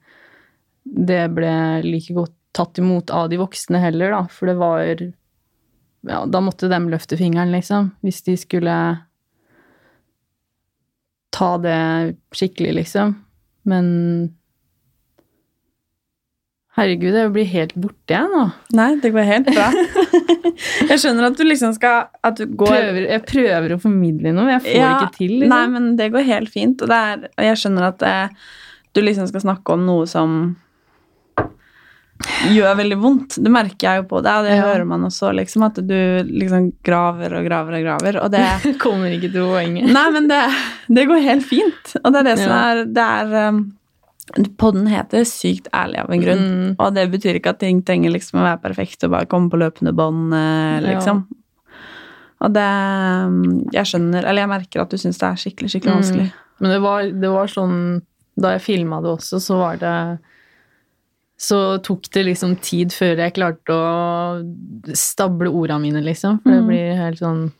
det 0.88 1.22
ble 1.36 1.52
like 1.84 2.14
godt 2.16 2.34
tatt 2.56 2.80
imot 2.80 3.12
av 3.14 3.28
de 3.30 3.38
voksne 3.38 3.80
heller, 3.82 4.14
da. 4.14 4.24
For 4.32 4.50
det 4.50 4.58
var 4.60 5.06
Ja, 6.08 6.22
da 6.30 6.40
måtte 6.40 6.70
dem 6.70 6.88
løfte 6.88 7.18
fingeren, 7.18 7.52
liksom. 7.52 7.92
Hvis 8.06 8.22
de 8.26 8.36
skulle 8.38 8.74
ta 11.34 11.48
det 11.62 12.16
skikkelig, 12.34 12.74
liksom. 12.78 13.16
Men 13.68 13.88
Herregud, 16.78 17.16
jeg 17.18 17.32
blir 17.34 17.48
helt 17.50 17.72
borte, 17.74 18.14
jeg 18.14 18.28
nå. 18.30 18.44
Nei, 18.78 18.88
det 19.02 19.10
går 19.14 19.26
helt 19.26 19.48
bra. 19.50 19.68
jeg 20.92 21.00
skjønner 21.02 21.26
at 21.28 21.38
du 21.38 21.42
liksom 21.46 21.72
skal 21.74 22.06
At 22.24 22.38
du 22.38 22.46
går 22.46 22.70
Prøver, 22.70 23.00
jeg 23.08 23.24
prøver 23.26 23.74
å 23.74 23.80
formidle 23.82 24.30
noe, 24.32 24.46
men 24.46 24.54
jeg 24.56 24.64
får 24.68 24.76
Ja, 24.78 24.92
ikke 25.00 25.16
til. 25.18 25.34
Liksom. 25.40 25.52
Nei, 25.56 25.64
men 25.74 25.90
det 25.98 26.08
går 26.14 26.26
helt 26.28 26.52
fint. 26.54 26.82
Og, 26.86 26.90
det 26.92 27.00
er, 27.10 27.26
og 27.34 27.48
jeg 27.50 27.60
skjønner 27.64 27.88
at 27.90 28.06
eh, 28.06 28.46
du 28.94 29.02
liksom 29.04 29.26
skal 29.30 29.42
snakke 29.48 29.74
om 29.74 29.84
noe 29.88 30.06
som 30.10 30.38
gjør 32.50 32.74
veldig 32.80 32.96
vondt. 32.98 33.36
Det 33.44 33.50
merker 33.54 33.86
jeg 33.86 34.00
jo 34.00 34.06
på 34.10 34.20
deg, 34.26 34.40
og 34.40 34.46
det 34.48 34.56
Ja. 34.56 34.62
hører 34.66 34.86
man 34.90 35.04
også, 35.06 35.30
liksom, 35.38 35.62
at 35.68 35.76
du 35.86 35.94
liksom 36.26 36.72
graver 36.84 37.36
og 37.38 37.44
graver 37.46 37.78
og 37.78 37.84
graver. 37.86 38.18
Og 38.24 38.30
det 38.34 38.44
Kommer 38.82 39.12
ikke 39.14 39.30
til 39.30 39.46
poenget. 39.46 39.90
Nei, 39.94 40.06
men 40.14 40.26
det, 40.30 40.40
det 40.90 41.06
går 41.10 41.22
helt 41.26 41.46
fint. 41.46 41.94
Og 42.02 42.10
det 42.12 42.22
er 42.24 42.28
det 42.32 42.38
som 42.40 42.50
Ja. 42.50 42.62
er 42.72 42.84
Det 42.86 43.04
er 43.06 43.48
um, 43.50 43.60
Podden 44.58 44.86
heter 44.86 45.24
Sykt 45.24 45.68
ærlig 45.72 45.98
av 46.02 46.10
en 46.12 46.20
grunn. 46.22 46.42
Mm. 46.44 46.76
Og 46.78 46.94
det 46.94 47.10
betyr 47.10 47.38
ikke 47.40 47.50
at 47.54 47.60
ting 47.62 47.82
trenger 47.82 48.12
liksom 48.12 48.40
å 48.40 48.44
være 48.44 48.60
perfekt 48.62 49.04
og 49.04 49.10
bare 49.14 49.26
komme 49.30 49.48
på 49.50 49.56
løpende 49.60 49.94
bånd, 49.96 50.30
liksom. 50.84 50.88
liksom. 51.24 51.26
Og 52.40 52.52
det 52.54 52.66
um, 53.26 53.38
Jeg 53.74 53.84
skjønner 53.90 54.22
Eller 54.28 54.44
jeg 54.44 54.48
merker 54.52 54.80
at 54.84 54.90
du 54.92 54.96
syns 55.00 55.18
det 55.18 55.26
er 55.26 55.40
skikkelig, 55.42 55.70
skikkelig 55.72 55.90
Mm. 55.94 55.98
vanskelig. 56.02 56.28
Men 56.60 56.70
det 56.70 56.80
var, 56.84 57.02
det 57.24 57.30
var 57.34 57.46
sånn 57.50 57.78
Da 58.38 58.52
jeg 58.54 58.62
filma 58.62 59.00
det 59.02 59.10
også, 59.10 59.40
så 59.42 59.56
var 59.58 59.76
det 59.80 59.94
Så 61.40 61.58
tok 61.82 62.06
det 62.14 62.24
liksom 62.26 62.56
tid 62.62 62.90
før 62.94 63.16
jeg 63.24 63.34
klarte 63.34 63.74
å 63.74 64.94
stable 64.94 65.50
orda 65.50 65.78
mine, 65.82 66.02
liksom. 66.02 66.40
For 66.42 66.50
det 66.50 66.62
Mm. 66.62 66.68
blir 66.68 66.96
helt 66.98 67.18
sånn 67.18 67.52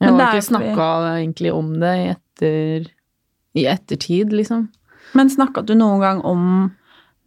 Jeg 0.00 0.10
har 0.14 0.34
ikke 0.34 0.46
snakka 0.52 0.88
egentlig 1.18 1.52
om 1.52 1.72
det 1.80 1.94
i 1.98 2.08
etter 2.14 2.90
i 3.58 3.64
ettertid, 3.66 4.30
liksom. 4.30 4.68
Men 5.16 5.30
snakka 5.32 5.62
du 5.64 5.74
noen 5.78 6.00
gang 6.02 6.20
om 6.26 6.42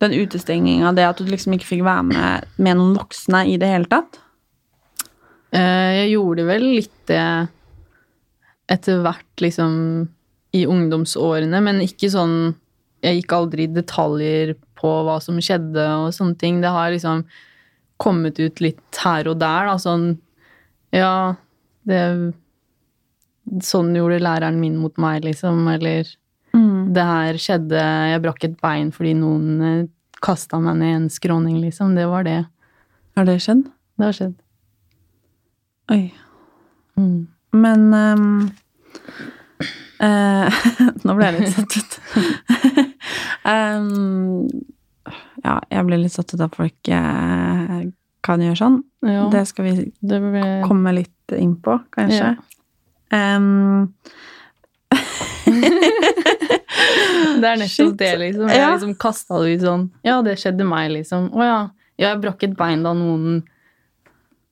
den 0.01 0.13
utestenginga, 0.17 0.91
det 0.97 1.05
at 1.05 1.17
du 1.21 1.29
liksom 1.29 1.53
ikke 1.55 1.67
fikk 1.75 1.83
være 1.85 2.03
med 2.09 2.47
med 2.57 2.77
noen 2.79 2.95
voksne 2.97 3.43
i 3.49 3.57
det 3.61 3.69
hele 3.69 3.89
tatt? 3.89 4.19
Eh, 5.53 5.91
Jeg 6.01 6.13
gjorde 6.15 6.45
vel 6.47 6.65
litt 6.79 6.95
det 7.11 7.21
etter 8.71 9.01
hvert, 9.03 9.27
liksom, 9.43 10.07
i 10.55 10.65
ungdomsårene, 10.67 11.59
men 11.63 11.81
ikke 11.83 12.09
sånn 12.11 12.55
Jeg 13.01 13.17
gikk 13.23 13.33
aldri 13.33 13.63
i 13.65 13.71
detaljer 13.73 14.51
på 14.77 14.89
hva 15.07 15.15
som 15.23 15.39
skjedde 15.41 15.81
og 16.03 16.11
sånne 16.13 16.37
ting. 16.37 16.59
Det 16.61 16.69
har 16.69 16.91
liksom 16.93 17.23
kommet 17.97 18.37
ut 18.39 18.61
litt 18.61 18.99
her 19.01 19.25
og 19.27 19.39
der, 19.41 19.65
da, 19.71 19.77
sånn 19.81 20.19
Ja, 20.93 21.33
det 21.87 22.33
Sånn 23.65 23.89
gjorde 23.97 24.19
læreren 24.21 24.59
min 24.61 24.77
mot 24.77 24.95
meg, 25.01 25.23
liksom, 25.25 25.65
eller. 25.67 26.05
Det 26.91 27.03
her 27.07 27.37
skjedde 27.41 27.81
Jeg 28.11 28.21
brakk 28.23 28.45
et 28.47 28.57
bein 28.61 28.91
fordi 28.95 29.13
noen 29.17 29.89
kasta 30.21 30.59
meg 30.61 30.77
ned 30.77 30.95
en 30.95 31.07
skråning, 31.09 31.57
liksom. 31.63 31.95
Det 31.97 32.05
var 32.09 32.25
det. 32.27 32.39
Har 33.17 33.25
det 33.25 33.39
skjedd? 33.41 33.63
Det 33.97 34.05
har 34.05 34.17
skjedd. 34.17 34.35
Oi. 35.91 36.03
Mm. 36.99 37.27
Men 37.57 37.87
um, 37.93 38.51
eh, 39.99 40.61
Nå 41.05 41.15
ble 41.17 41.31
jeg 41.31 41.39
litt 41.39 41.55
satt 41.55 41.79
ut. 41.79 41.97
um, 43.49 44.45
ja, 45.47 45.57
jeg 45.73 45.87
blir 45.89 46.03
litt 46.03 46.13
satt 46.13 46.35
ut 46.35 46.45
av 46.45 46.53
folk 46.55 46.93
eh, 46.93 47.81
kan 48.21 48.45
gjøre 48.45 48.59
sånn. 48.59 48.79
Ja, 49.07 49.25
Det 49.33 49.47
skal 49.49 49.67
vi 49.67 49.75
det 50.05 50.21
ble 50.21 50.45
komme 50.67 50.93
litt 50.93 51.33
inn 51.33 51.55
på, 51.63 51.79
kanskje. 51.95 52.35
Ja. 52.35 52.51
Ehm, 53.11 53.93
Det 57.41 57.47
er 57.47 57.57
nettopp 57.61 57.91
Shit. 57.91 57.97
det, 57.97 58.11
liksom. 58.19 58.49
Jeg 58.49 58.59
Ja. 58.59 58.71
liksom 58.75 58.95
kasta 58.99 59.39
det 59.43 59.53
ut 59.55 59.61
sånn 59.65 59.89
Ja, 60.03 60.21
det 60.21 60.37
skjedde 60.41 60.67
meg, 60.67 60.91
liksom. 60.91 61.29
Å 61.33 61.43
ja. 61.45 61.59
Ja, 61.99 62.13
jeg 62.13 62.21
brakk 62.23 62.43
et 62.47 62.55
bein 62.57 62.83
da 62.83 62.93
noen 62.97 63.43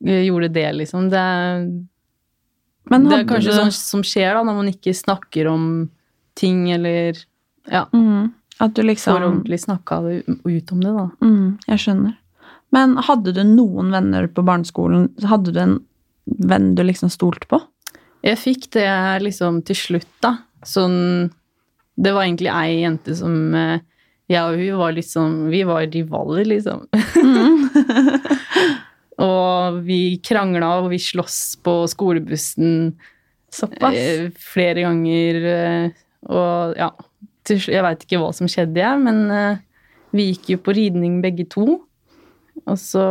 eh, 0.05 0.23
gjorde 0.27 0.51
det, 0.53 0.67
liksom. 0.77 1.09
Det 1.09 1.17
er, 1.19 1.63
det 2.89 3.17
er 3.19 3.25
kanskje 3.29 3.51
du 3.53 3.57
sånn 3.57 3.73
som 3.75 4.03
skjer 4.05 4.33
da, 4.37 4.43
når 4.43 4.55
man 4.61 4.69
ikke 4.71 4.93
snakker 4.95 5.49
om 5.51 5.65
ting, 6.35 6.69
eller 6.71 7.17
Ja, 7.69 7.85
mm, 7.93 8.33
At 8.59 8.73
du 8.73 8.81
liksom 8.83 9.13
får 9.15 9.25
ordentlig 9.27 9.59
snakka 9.61 9.99
ut 10.45 10.71
om 10.71 10.79
det, 10.81 10.93
da. 10.95 11.09
Mm, 11.21 11.57
jeg 11.67 11.79
skjønner. 11.79 12.15
Men 12.71 12.95
hadde 12.97 13.33
du 13.33 13.43
noen 13.43 13.91
venner 13.91 14.27
på 14.27 14.43
barneskolen? 14.45 15.09
Hadde 15.23 15.53
du 15.53 15.59
en 15.59 15.79
venn 16.25 16.75
du 16.75 16.83
liksom 16.83 17.09
stolte 17.09 17.47
på? 17.49 17.61
Jeg 18.23 18.37
fikk 18.37 18.69
det 18.75 18.87
liksom 19.23 19.61
til 19.65 19.75
slutt, 19.79 20.09
da. 20.21 20.37
Sånn 20.67 21.31
Det 21.99 22.13
var 22.15 22.23
egentlig 22.23 22.47
ei 22.53 22.77
jente 22.83 23.11
som 23.19 23.33
eh, 23.59 23.81
Jeg 24.31 24.43
og 24.45 24.59
hun 24.61 24.77
var 24.79 24.93
liksom 24.95 25.33
Vi 25.51 25.63
var 25.67 25.83
rivaler, 25.91 26.45
liksom. 26.47 26.85
og 29.19 29.79
vi 29.83 30.19
krangla, 30.23 30.69
og 30.83 30.89
vi 30.93 30.99
sloss 31.01 31.57
på 31.65 31.73
skolebussen 31.91 32.93
Såpass? 33.51 33.95
eh, 33.97 34.29
flere 34.37 34.83
ganger. 34.85 35.39
eh, 35.53 35.89
Og 36.29 36.77
ja 36.79 36.89
Jeg 37.49 37.81
veit 37.83 38.03
ikke 38.05 38.19
hva 38.21 38.29
som 38.35 38.47
skjedde, 38.51 38.77
jeg, 38.77 38.99
men 39.01 39.23
vi 40.13 40.27
gikk 40.31 40.49
jo 40.53 40.57
på 40.61 40.73
ridning 40.77 41.15
begge 41.23 41.45
to. 41.49 41.65
Og 42.65 42.77
så 42.77 43.03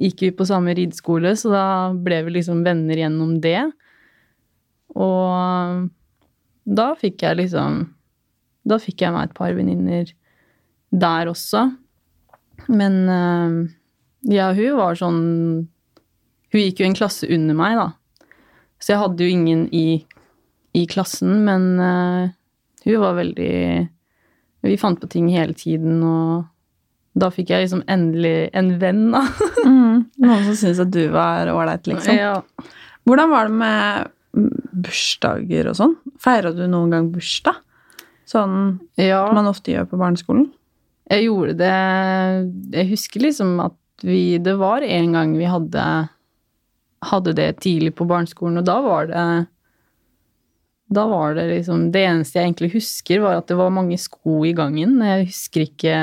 gikk 0.00 0.22
vi 0.24 0.30
på 0.36 0.46
samme 0.48 0.72
rideskole, 0.76 1.34
så 1.36 1.50
da 1.52 1.64
ble 1.92 2.22
vi 2.24 2.30
liksom 2.38 2.62
venner 2.64 2.96
gjennom 3.02 3.34
det. 3.44 3.60
Og 4.96 5.88
da 6.64 6.88
fikk 7.00 7.22
jeg 7.26 7.36
liksom 7.42 7.82
Da 8.68 8.78
fikk 8.82 9.04
jeg 9.04 9.14
meg 9.14 9.30
et 9.30 9.36
par 9.36 9.54
venninner 9.56 10.10
der 10.90 11.30
også. 11.30 11.68
Men 12.68 12.96
eh, 13.08 13.60
ja, 14.28 14.50
hun 14.52 14.76
var 14.76 14.98
sånn 14.98 15.20
Hun 16.50 16.60
gikk 16.60 16.82
jo 16.82 16.88
en 16.88 16.96
klasse 16.98 17.28
under 17.30 17.56
meg, 17.56 17.78
da. 17.78 17.88
Så 18.80 18.94
jeg 18.94 19.00
hadde 19.02 19.24
jo 19.24 19.32
ingen 19.32 19.66
i, 19.76 20.02
i 20.74 20.86
klassen, 20.90 21.44
men 21.46 21.66
uh, 21.78 22.32
hun 22.86 23.02
var 23.02 23.18
veldig 23.18 23.52
Vi 24.64 24.78
fant 24.80 25.00
på 25.00 25.08
ting 25.12 25.28
hele 25.30 25.54
tiden, 25.54 26.00
og 26.02 26.48
da 27.20 27.28
fikk 27.32 27.52
jeg 27.52 27.66
liksom 27.66 27.84
endelig 27.90 28.50
en 28.56 28.74
venn, 28.82 29.08
da. 29.14 29.24
Mm, 29.60 30.06
noen 30.24 30.44
som 30.46 30.54
syntes 30.56 30.78
at 30.80 30.90
du 30.94 31.02
var 31.12 31.50
ålreit, 31.52 31.84
liksom. 31.86 32.16
Ja. 32.16 32.38
Hvordan 33.04 33.30
var 33.30 33.50
det 33.50 33.58
med 33.60 34.46
bursdager 34.86 35.68
og 35.68 35.76
sånn? 35.76 35.92
Feira 36.22 36.52
du 36.56 36.62
noen 36.64 36.94
gang 36.94 37.10
bursdag? 37.12 37.58
Sånn 38.30 38.78
ja. 39.00 39.24
man 39.34 39.48
ofte 39.50 39.72
gjør 39.74 39.88
på 39.90 39.98
barneskolen? 40.00 40.48
Jeg 41.10 41.26
gjorde 41.26 41.56
det 41.58 41.76
Jeg 42.76 42.90
husker 42.92 43.24
liksom 43.24 43.56
at 43.64 43.76
vi 44.06 44.38
Det 44.38 44.54
var 44.60 44.84
en 44.86 45.16
gang 45.16 45.32
vi 45.36 45.48
hadde 45.50 45.84
hadde 47.00 47.32
det 47.32 47.62
tidlig 47.64 47.94
på 47.96 48.04
barneskolen, 48.08 48.60
og 48.60 48.66
da 48.68 48.76
var 48.84 49.08
det 49.08 49.24
Da 50.92 51.06
var 51.08 51.34
det 51.38 51.46
liksom 51.48 51.88
Det 51.94 52.04
eneste 52.04 52.38
jeg 52.38 52.50
egentlig 52.50 52.72
husker, 52.74 53.22
var 53.24 53.40
at 53.40 53.48
det 53.48 53.58
var 53.58 53.72
mange 53.72 53.98
sko 53.98 54.42
i 54.44 54.52
gangen. 54.56 54.98
Jeg 55.00 55.30
husker 55.30 55.66
ikke 55.66 55.96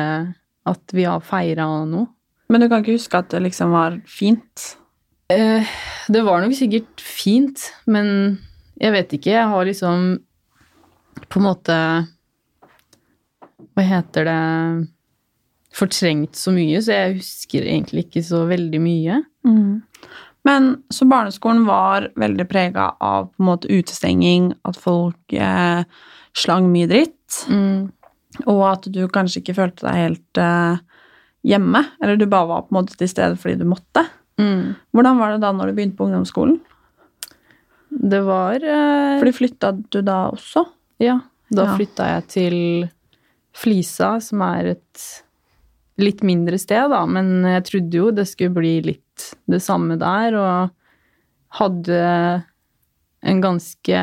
at 0.68 0.94
vi 0.96 1.06
har 1.08 1.24
feira 1.24 1.68
noe. 1.88 2.10
Men 2.52 2.64
du 2.64 2.68
kan 2.68 2.82
ikke 2.82 2.98
huske 2.98 3.20
at 3.20 3.30
det 3.32 3.44
liksom 3.46 3.72
var 3.72 4.00
fint? 4.08 4.74
Eh, 5.32 5.64
det 6.12 6.24
var 6.24 6.42
nok 6.44 6.56
sikkert 6.56 7.04
fint, 7.04 7.70
men 7.86 8.40
jeg 8.80 8.92
vet 8.96 9.16
ikke. 9.16 9.32
Jeg 9.32 9.52
har 9.52 9.68
liksom 9.68 10.18
på 11.28 11.40
en 11.40 11.48
måte 11.48 11.78
Hva 13.78 13.84
heter 13.86 14.26
det 14.26 14.38
fortrengt 15.78 16.34
så 16.40 16.50
mye, 16.56 16.80
så 16.82 16.96
jeg 16.96 17.18
husker 17.20 17.68
egentlig 17.68 18.08
ikke 18.08 18.24
så 18.26 18.40
veldig 18.50 18.80
mye. 18.82 19.20
Mm. 19.46 19.84
Men 20.48 20.70
så 20.94 21.06
barneskolen 21.10 21.66
var 21.68 22.08
veldig 22.18 22.46
prega 22.50 22.88
av 23.04 23.28
på 23.34 23.44
en 23.44 23.50
måte 23.52 23.70
utestenging, 23.70 24.54
at 24.66 24.80
folk 24.80 25.36
eh, 25.38 25.84
slang 26.38 26.72
mye 26.74 26.90
dritt, 26.90 27.14
Mm. 27.52 27.92
og 28.48 28.62
at 28.70 28.86
du 28.96 29.02
kanskje 29.12 29.42
ikke 29.42 29.56
følte 29.58 29.84
deg 29.84 29.98
helt 30.00 30.40
eh, 30.40 30.78
hjemme, 31.44 31.82
eller 32.02 32.16
du 32.18 32.26
bare 32.32 32.48
var 32.48 32.62
på 32.64 32.72
en 32.72 32.78
måte 32.80 32.96
til 32.98 33.10
stede 33.12 33.36
fordi 33.38 33.58
du 33.60 33.66
måtte. 33.68 34.06
Mm. 34.40 34.76
Hvordan 34.96 35.20
var 35.20 35.34
det 35.36 35.42
da 35.44 35.52
når 35.52 35.68
du 35.68 35.74
begynte 35.78 35.98
på 36.00 36.08
ungdomsskolen? 36.08 36.58
Det 37.90 38.20
var 38.26 38.56
eh, 38.64 39.18
Fordi 39.20 39.34
flytta 39.36 39.72
du 39.92 40.02
da 40.06 40.30
også? 40.32 40.64
Ja, 41.04 41.20
da 41.52 41.66
Ja. 41.68 41.76
flytta 41.78 42.08
jeg 42.14 42.28
til 42.32 42.58
Flisa, 43.58 44.18
som 44.22 44.42
er 44.46 44.74
et 44.76 45.06
litt 45.98 46.22
mindre 46.26 46.60
sted, 46.62 46.92
da, 46.94 47.00
men 47.10 47.42
jeg 47.50 47.64
trodde 47.72 47.98
jo 47.98 48.12
det 48.14 48.28
skulle 48.30 48.54
bli 48.54 48.76
litt 48.86 49.32
det 49.50 49.60
samme 49.66 49.96
der, 49.98 50.36
og 50.38 50.70
hadde 51.58 52.02
en 53.28 53.40
ganske 53.42 54.02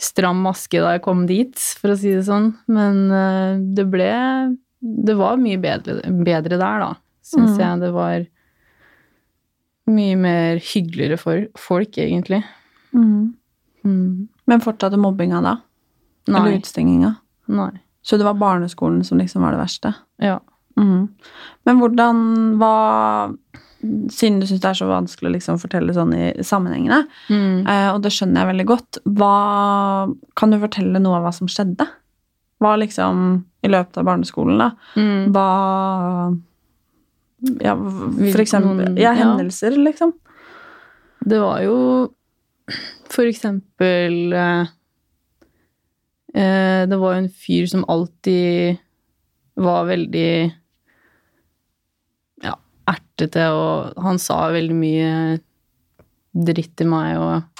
stram 0.00 0.40
maske 0.46 0.78
da 0.80 0.94
jeg 0.94 1.02
kom 1.04 1.26
dit, 1.28 1.58
for 1.80 1.92
å 1.92 1.98
si 1.98 2.14
det 2.14 2.24
sånn. 2.28 2.52
Men 2.70 3.00
eh, 3.12 3.58
det 3.76 3.84
ble 3.92 4.08
Det 4.80 5.16
var 5.18 5.36
mye 5.42 5.58
bedre, 5.58 5.98
bedre 6.22 6.54
der, 6.56 6.78
da, 6.84 6.92
syns 7.26 7.56
Mm. 7.56 7.58
jeg. 7.58 7.80
Det 7.82 7.88
var 7.92 8.26
mye 9.90 10.16
mer 10.16 10.60
hyggeligere 10.62 11.18
for 11.18 11.46
folk, 11.58 11.90
egentlig. 11.98 12.44
Mm. 12.94 13.34
Men 14.46 14.60
fortsatte 14.62 14.96
mobbinga 15.00 15.40
da? 15.42 15.56
Nei. 16.28 16.38
Eller 16.40 16.58
utestenginga? 16.60 17.10
Nei. 17.48 17.72
Så 18.08 18.16
det 18.16 18.24
var 18.24 18.38
barneskolen 18.40 19.02
som 19.04 19.18
liksom 19.20 19.42
var 19.44 19.52
det 19.52 19.60
verste? 19.60 19.92
Ja. 20.24 20.38
Mm. 20.78 21.08
Men 21.66 21.80
hvordan 21.82 22.24
hva 22.60 22.74
Siden 24.10 24.40
du 24.40 24.46
syns 24.48 24.58
det 24.64 24.70
er 24.72 24.74
så 24.80 24.88
vanskelig 24.90 25.28
å 25.28 25.32
liksom 25.36 25.58
fortelle 25.62 25.92
sånn 25.94 26.10
i 26.16 26.42
sammenhengene, 26.42 27.04
Mm. 27.30 27.60
eh, 27.68 27.90
og 27.94 28.00
det 28.02 28.10
skjønner 28.10 28.40
jeg 28.42 28.48
veldig 28.50 28.66
godt, 28.66 28.98
hva 29.06 30.14
Kan 30.34 30.50
du 30.50 30.58
fortelle 30.58 30.98
noe 30.98 31.14
av 31.20 31.22
hva 31.28 31.32
som 31.36 31.46
skjedde? 31.46 31.86
Hva 32.60 32.72
liksom 32.80 33.44
I 33.62 33.68
løpet 33.68 33.98
av 34.00 34.04
barneskolen, 34.08 34.58
da? 34.58 34.70
Mm. 34.96 35.30
Hva 35.32 36.38
Ja, 37.62 37.76
for 37.76 38.42
eksempel 38.42 38.98
Ja, 38.98 39.12
ja. 39.12 39.14
hendelser, 39.22 39.76
liksom. 39.78 40.12
Det 41.24 41.38
var 41.40 41.60
jo 41.62 41.76
for 43.08 43.24
eksempel 43.30 44.32
eh, 44.34 44.66
Det 46.28 46.96
var 47.00 47.14
jo 47.14 47.20
en 47.22 47.30
fyr 47.32 47.66
som 47.70 47.86
alltid 47.88 48.76
var 49.58 49.86
veldig 49.88 50.32
ja, 52.44 52.52
ertete, 52.92 53.46
og 53.50 53.96
han 54.04 54.20
sa 54.22 54.36
veldig 54.54 54.76
mye 54.76 55.12
dritt 56.32 56.76
til 56.78 56.90
meg, 56.92 57.16
og 57.18 57.58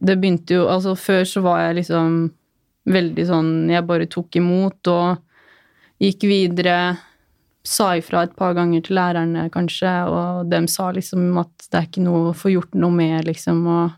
det 0.00 0.18
begynte 0.20 0.58
jo 0.58 0.66
Altså, 0.70 0.94
før 0.98 1.24
så 1.26 1.42
var 1.44 1.62
jeg 1.64 1.80
liksom 1.80 2.18
veldig 2.90 3.24
sånn 3.28 3.50
Jeg 3.70 3.86
bare 3.88 4.08
tok 4.10 4.38
imot 4.38 4.90
og 4.92 5.20
gikk 6.00 6.24
videre. 6.30 6.96
Sa 7.66 7.90
ifra 7.98 8.22
et 8.24 8.36
par 8.38 8.54
ganger 8.56 8.80
til 8.86 8.96
lærerne, 8.96 9.50
kanskje, 9.52 9.90
og 10.08 10.48
dem 10.48 10.64
sa 10.70 10.88
liksom 10.96 11.34
at 11.42 11.66
det 11.68 11.76
er 11.76 11.88
ikke 11.90 12.04
noe 12.06 12.30
å 12.30 12.36
få 12.36 12.54
gjort 12.54 12.72
noe 12.72 12.94
med, 12.94 13.26
liksom, 13.28 13.58
og, 13.68 13.90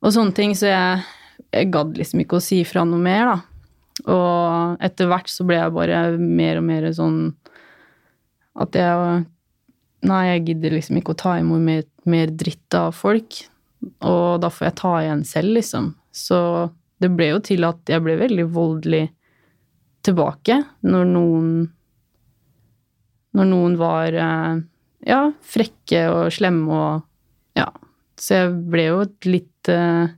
og 0.00 0.14
sånne 0.14 0.32
ting. 0.38 0.54
Så 0.56 0.70
jeg, 0.70 1.02
jeg 1.48 1.70
gadd 1.74 1.96
liksom 1.98 2.22
ikke 2.22 2.38
å 2.38 2.44
si 2.44 2.60
fra 2.68 2.84
noe 2.88 3.00
mer, 3.02 3.30
da. 3.30 3.38
Og 4.10 4.84
etter 4.84 5.10
hvert 5.10 5.28
så 5.28 5.44
ble 5.48 5.58
jeg 5.58 5.74
bare 5.76 6.00
mer 6.16 6.60
og 6.60 6.66
mer 6.68 6.88
sånn 6.96 7.20
at 8.60 8.76
jeg 8.76 9.26
Nei, 10.00 10.30
jeg 10.30 10.44
gidder 10.46 10.72
liksom 10.72 10.96
ikke 10.96 11.12
å 11.12 11.18
ta 11.20 11.34
imot 11.36 11.60
mer, 11.60 11.82
mer 12.08 12.30
dritt 12.32 12.72
av 12.72 12.94
folk. 12.96 13.36
Og 14.00 14.38
da 14.40 14.48
får 14.48 14.70
jeg 14.70 14.76
ta 14.78 14.92
igjen 15.02 15.24
selv, 15.28 15.52
liksom. 15.58 15.90
Så 16.08 16.38
det 17.04 17.10
ble 17.12 17.26
jo 17.34 17.42
til 17.44 17.66
at 17.68 17.92
jeg 17.92 18.00
ble 18.06 18.14
veldig 18.16 18.46
voldelig 18.48 19.02
tilbake 20.06 20.56
når 20.88 21.10
noen 21.10 21.50
Når 23.36 23.46
noen 23.46 23.76
var 23.78 24.16
eh, 24.16 24.62
ja, 25.06 25.20
frekke 25.44 26.06
og 26.10 26.32
slemme 26.34 26.80
og 26.80 27.06
Ja. 27.58 27.68
Så 28.20 28.40
jeg 28.40 28.56
ble 28.72 28.88
jo 28.88 28.96
et 29.04 29.28
litt 29.28 29.68
eh, 29.68 30.10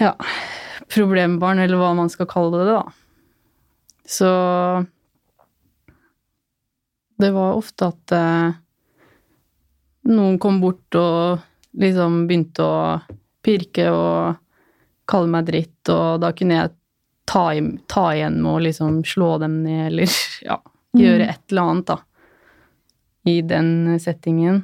Ja 0.00 0.14
Problembarn, 0.90 1.60
eller 1.62 1.78
hva 1.78 1.92
man 1.94 2.10
skal 2.10 2.26
kalle 2.26 2.64
det, 2.64 2.72
da. 2.74 2.82
Så 4.10 4.30
det 7.20 7.30
var 7.30 7.54
ofte 7.54 7.90
at 7.92 8.14
eh, 8.16 8.56
noen 10.10 10.38
kom 10.42 10.58
bort 10.62 10.98
og 10.98 11.44
liksom 11.78 12.24
begynte 12.26 12.66
å 12.66 12.80
pirke 13.44 13.86
og 13.94 14.40
kalle 15.10 15.30
meg 15.30 15.46
dritt, 15.46 15.92
og 15.92 16.20
da 16.24 16.32
kunne 16.36 16.58
jeg 16.58 16.72
ta, 17.30 17.44
ta 17.86 18.04
igjen 18.16 18.40
med 18.42 18.50
å 18.50 18.62
liksom 18.66 19.00
slå 19.06 19.36
dem 19.42 19.60
ned, 19.62 19.92
eller 19.92 20.18
ja, 20.48 20.58
gjøre 20.96 21.30
et 21.30 21.44
eller 21.52 21.72
annet, 21.72 21.94
da. 21.94 21.98
I 23.30 23.40
den 23.44 23.98
settingen. 24.00 24.62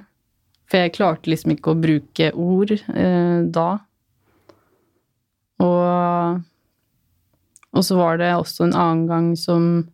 For 0.66 0.82
jeg 0.82 0.96
klarte 0.96 1.30
liksom 1.30 1.52
ikke 1.54 1.74
å 1.74 1.78
bruke 1.78 2.32
ord 2.32 2.72
eh, 2.72 3.42
da. 3.54 3.68
Og, 5.62 6.40
og 7.72 7.84
så 7.84 7.96
var 7.98 8.18
det 8.20 8.34
også 8.34 8.66
en 8.66 8.76
annen 8.76 9.06
gang 9.08 9.30
som 9.40 9.86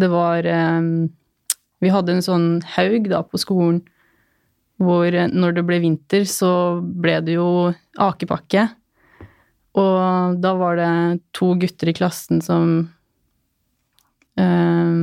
det 0.00 0.08
var 0.10 0.46
eh, 0.48 0.86
Vi 1.84 1.92
hadde 1.92 2.16
en 2.16 2.24
sånn 2.24 2.48
haug 2.74 3.10
da 3.12 3.22
på 3.26 3.40
skolen 3.40 3.82
hvor 4.82 5.06
eh, 5.06 5.30
når 5.30 5.58
det 5.58 5.66
ble 5.68 5.78
vinter, 5.84 6.24
så 6.26 6.80
ble 6.82 7.20
det 7.22 7.36
jo 7.36 7.70
akepakke. 8.02 8.66
Og 9.78 10.40
da 10.42 10.52
var 10.58 10.78
det 10.78 10.90
to 11.34 11.52
gutter 11.58 11.90
i 11.90 11.96
klassen 11.96 12.42
som 12.42 12.74
eh, 14.38 14.98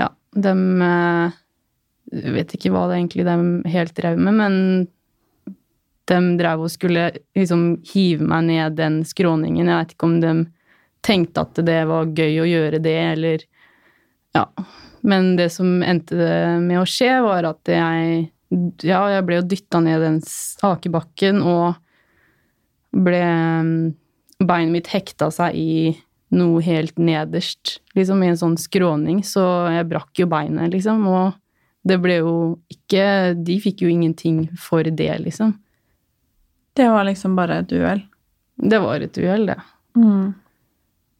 Ja, 0.00 0.08
dem 0.36 0.62
Jeg 0.80 2.36
vet 2.36 2.54
ikke 2.56 2.72
hva 2.74 2.86
det 2.90 3.00
egentlig 3.00 3.28
de 3.28 3.36
helt 3.72 3.96
drev 3.96 4.20
med, 4.20 4.36
men 4.40 4.56
de 6.10 6.18
drev 6.40 6.66
og 6.66 6.72
skulle 6.72 7.08
liksom 7.38 7.80
hive 7.92 8.26
meg 8.26 8.48
ned 8.48 8.76
den 8.78 9.00
skråningen. 9.06 9.70
Jeg 9.70 9.84
vet 9.84 9.94
ikke 9.94 10.08
om 10.08 10.18
de 10.22 10.34
tenkte 11.06 11.46
at 11.46 11.62
det 11.64 11.80
var 11.88 12.10
gøy 12.12 12.42
å 12.42 12.50
gjøre 12.50 12.82
det, 12.82 12.98
eller 13.14 13.46
Ja. 14.36 14.46
Men 15.02 15.34
det 15.36 15.48
som 15.54 15.80
endte 15.82 16.14
med 16.60 16.76
å 16.82 16.88
skje, 16.88 17.22
var 17.24 17.48
at 17.48 17.64
jeg 17.70 18.30
Ja, 18.82 19.04
jeg 19.06 19.24
ble 19.28 19.36
jo 19.38 19.46
dytta 19.46 19.78
ned 19.78 20.00
den 20.02 20.20
akebakken, 20.66 21.40
og 21.46 21.76
ble 22.90 23.22
Beinet 24.40 24.72
mitt 24.72 24.88
hekta 24.88 25.28
seg 25.30 25.54
i 25.54 25.72
noe 26.32 26.62
helt 26.64 26.96
nederst, 26.98 27.80
liksom 27.94 28.22
i 28.22 28.30
en 28.30 28.38
sånn 28.38 28.56
skråning, 28.58 29.20
så 29.26 29.42
jeg 29.74 29.88
brakk 29.90 30.22
jo 30.22 30.28
beinet, 30.30 30.72
liksom, 30.72 31.02
og 31.10 31.34
det 31.86 31.98
ble 32.00 32.20
jo 32.20 32.34
ikke 32.72 33.34
De 33.40 33.56
fikk 33.62 33.84
jo 33.84 33.90
ingenting 33.92 34.44
for 34.60 34.84
det, 34.84 35.12
liksom. 35.24 35.54
Det 36.80 36.86
var 36.88 37.04
liksom 37.04 37.34
bare 37.36 37.58
et 37.60 37.72
uhell. 37.76 38.00
Det 38.56 38.78
var 38.80 39.02
et 39.04 39.18
uhell, 39.20 39.42
det. 39.50 39.56
Mm. 39.96 40.32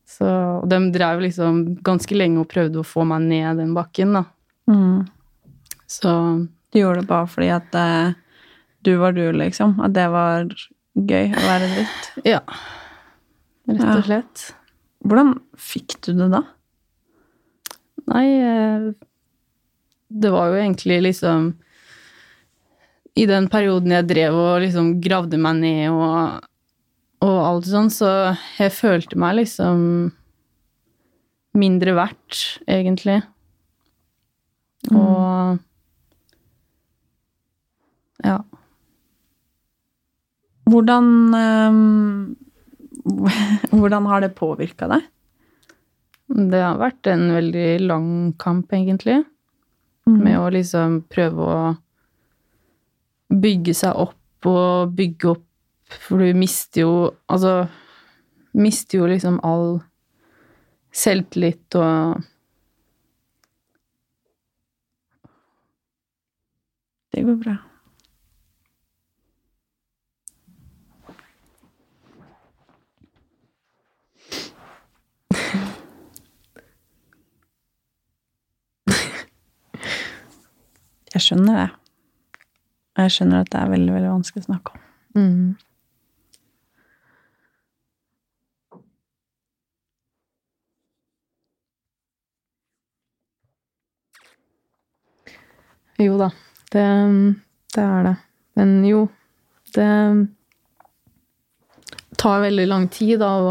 Så 0.08 0.28
de 0.72 0.78
drev 0.94 1.20
liksom 1.20 1.58
ganske 1.84 2.16
lenge 2.16 2.40
og 2.40 2.48
prøvde 2.48 2.80
å 2.80 2.86
få 2.86 3.04
meg 3.04 3.26
ned 3.28 3.60
den 3.60 3.74
bakken, 3.76 4.16
da. 4.16 4.22
Mm. 4.72 5.04
Så 5.84 6.14
Du 6.72 6.78
gjorde 6.78 7.02
det 7.02 7.10
bare 7.10 7.28
fordi 7.28 7.50
at 7.52 7.76
uh, 7.76 8.16
du 8.86 8.94
var 9.02 9.12
du, 9.12 9.26
liksom? 9.36 9.76
At 9.84 9.92
det 9.92 10.06
var 10.08 10.48
gøy 10.96 11.28
å 11.28 11.44
være 11.44 11.70
dritt? 11.74 12.10
ja. 12.32 12.40
Rett 13.68 13.84
og 13.84 14.04
slett. 14.08 14.44
Hvordan 15.04 15.36
fikk 15.60 15.98
du 16.06 16.14
det 16.22 16.32
da? 16.32 16.44
Nei, 18.08 18.26
eh, 18.40 18.86
det 20.08 20.32
var 20.32 20.48
jo 20.48 20.62
egentlig 20.62 21.02
liksom 21.04 21.52
I 23.18 23.26
den 23.26 23.48
perioden 23.50 23.92
jeg 23.94 24.06
drev 24.10 24.36
og 24.38 24.60
liksom 24.62 24.92
gravde 25.02 25.38
meg 25.40 25.58
ned 25.62 25.90
og, 25.90 26.46
og 27.26 27.38
alt 27.48 27.68
sånn, 27.68 27.90
så 27.92 28.10
jeg 28.58 28.74
følte 28.74 29.18
meg 29.20 29.40
liksom 29.40 29.82
mindre 31.58 31.96
verdt, 31.98 32.60
egentlig. 32.70 33.20
Og 34.94 35.58
Ja. 38.20 38.36
Hvordan 40.68 41.06
um, 41.34 42.36
Hvordan 43.72 44.06
har 44.06 44.20
det 44.20 44.36
påvirka 44.36 44.86
deg? 44.92 45.06
Det 46.30 46.60
har 46.62 46.76
vært 46.78 47.08
en 47.10 47.30
veldig 47.34 47.68
lang 47.88 48.10
kamp, 48.38 48.70
egentlig. 48.76 49.22
Med 50.10 50.36
å 50.38 50.50
liksom 50.52 51.00
prøve 51.10 51.46
å 51.46 51.56
bygge 53.30 53.74
seg 53.76 53.94
opp 53.94 54.50
og 54.50 54.96
bygge 54.96 55.28
opp 55.34 55.46
For 55.90 56.22
du 56.22 56.34
mister 56.38 56.84
jo 56.84 56.92
Altså 57.30 57.66
Mister 58.54 58.98
jo 58.98 59.06
liksom 59.10 59.40
all 59.46 59.80
selvtillit 60.90 61.74
og 61.78 62.22
Det 67.10 67.24
går 67.26 67.36
bra. 67.42 67.56
Jeg 81.14 81.22
skjønner 81.24 81.54
det. 81.58 81.79
Jeg 83.00 83.12
skjønner 83.14 83.44
at 83.44 83.50
det 83.52 83.60
er 83.60 83.74
veldig, 83.74 83.92
veldig 83.96 84.14
vanskelig 84.18 84.44
å 84.44 84.48
snakke 84.50 84.76
om. 84.76 84.86
mm. 85.20 85.50
Jo 96.00 96.14
da, 96.16 96.30
det, 96.72 96.84
det 97.74 97.82
er 97.84 98.06
det. 98.06 98.14
Men 98.56 98.70
jo, 98.88 99.02
det 99.76 99.88
tar 102.16 102.40
veldig 102.40 102.64
lang 102.70 102.86
tid 102.88 103.20
da 103.20 103.28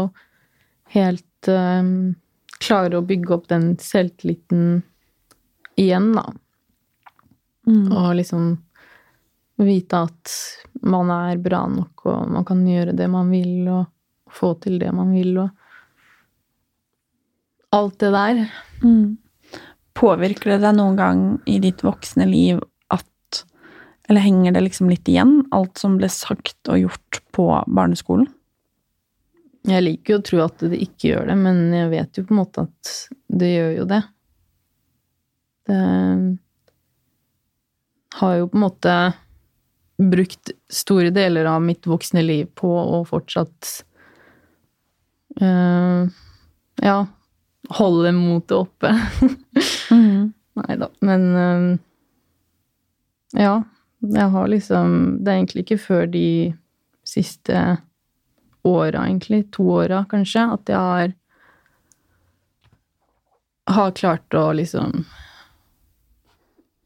helt 0.96 1.50
eh, 1.50 1.92
klare 2.58 2.98
å 2.98 3.06
bygge 3.06 3.36
opp 3.36 3.46
den 3.52 3.72
selvtilliten 3.78 4.82
igjen, 5.78 6.10
da. 6.18 6.26
Og 7.70 8.16
liksom 8.18 8.56
vite 9.66 10.04
at 10.06 10.34
man 10.86 11.10
er 11.12 11.40
bra 11.42 11.66
nok, 11.68 12.06
og 12.08 12.28
man 12.32 12.44
kan 12.48 12.62
gjøre 12.66 12.96
det 12.96 13.08
man 13.12 13.30
vil, 13.32 13.68
og 13.68 13.86
få 14.30 14.54
til 14.62 14.78
det 14.80 14.92
man 14.94 15.12
vil, 15.14 15.38
og 15.42 15.48
alt 17.76 17.98
det 18.02 18.10
der. 18.14 18.42
Mm. 18.82 19.18
Påvirker 19.94 20.54
det 20.54 20.60
deg 20.64 20.76
noen 20.78 20.96
gang 20.98 21.22
i 21.50 21.58
ditt 21.62 21.84
voksne 21.86 22.26
liv 22.30 22.60
at 22.90 23.44
Eller 24.08 24.24
henger 24.24 24.52
det 24.56 24.64
liksom 24.64 24.90
litt 24.90 25.08
igjen, 25.08 25.44
alt 25.54 25.78
som 25.78 25.96
ble 25.98 26.08
sagt 26.10 26.68
og 26.70 26.80
gjort 26.80 27.20
på 27.30 27.46
barneskolen? 27.70 28.26
Jeg 29.68 29.84
liker 29.84 30.14
jo 30.14 30.18
å 30.18 30.24
tro 30.24 30.38
at 30.42 30.62
det 30.72 30.78
ikke 30.80 31.12
gjør 31.12 31.28
det, 31.30 31.36
men 31.36 31.56
jeg 31.76 31.90
vet 31.92 32.18
jo 32.18 32.24
på 32.24 32.34
en 32.34 32.40
måte 32.40 32.64
at 32.64 32.92
det 33.28 33.50
gjør 33.52 33.72
jo 33.76 33.84
det. 33.90 34.00
Det 35.68 35.82
har 38.18 38.36
jo 38.40 38.48
på 38.50 38.58
en 38.58 38.64
måte 38.64 38.94
brukt 40.00 40.50
store 40.72 41.10
deler 41.10 41.44
av 41.44 41.62
mitt 41.62 41.86
voksne 41.86 42.22
liv 42.22 42.48
på 42.56 42.70
å 42.70 43.02
fortsatt 43.08 43.70
uh, 45.42 46.08
Ja, 46.80 46.98
holde 47.80 48.12
motet 48.16 48.58
oppe. 48.58 48.96
Mm. 49.90 50.28
Nei 50.54 50.74
da, 50.78 50.86
men 51.02 51.22
uh, 51.34 51.78
Ja, 53.34 53.56
jeg 53.98 54.26
har 54.30 54.50
liksom 54.52 54.92
Det 55.18 55.32
er 55.32 55.40
egentlig 55.40 55.64
ikke 55.64 55.78
før 55.82 56.04
de 56.12 56.52
siste 57.02 57.56
åra, 58.62 59.02
egentlig, 59.08 59.48
to 59.50 59.66
åra 59.80 60.04
kanskje, 60.06 60.44
at 60.54 60.70
jeg 60.70 60.78
har 60.78 61.12
har 63.70 63.90
klart 63.90 64.34
å 64.34 64.50
liksom 64.56 65.04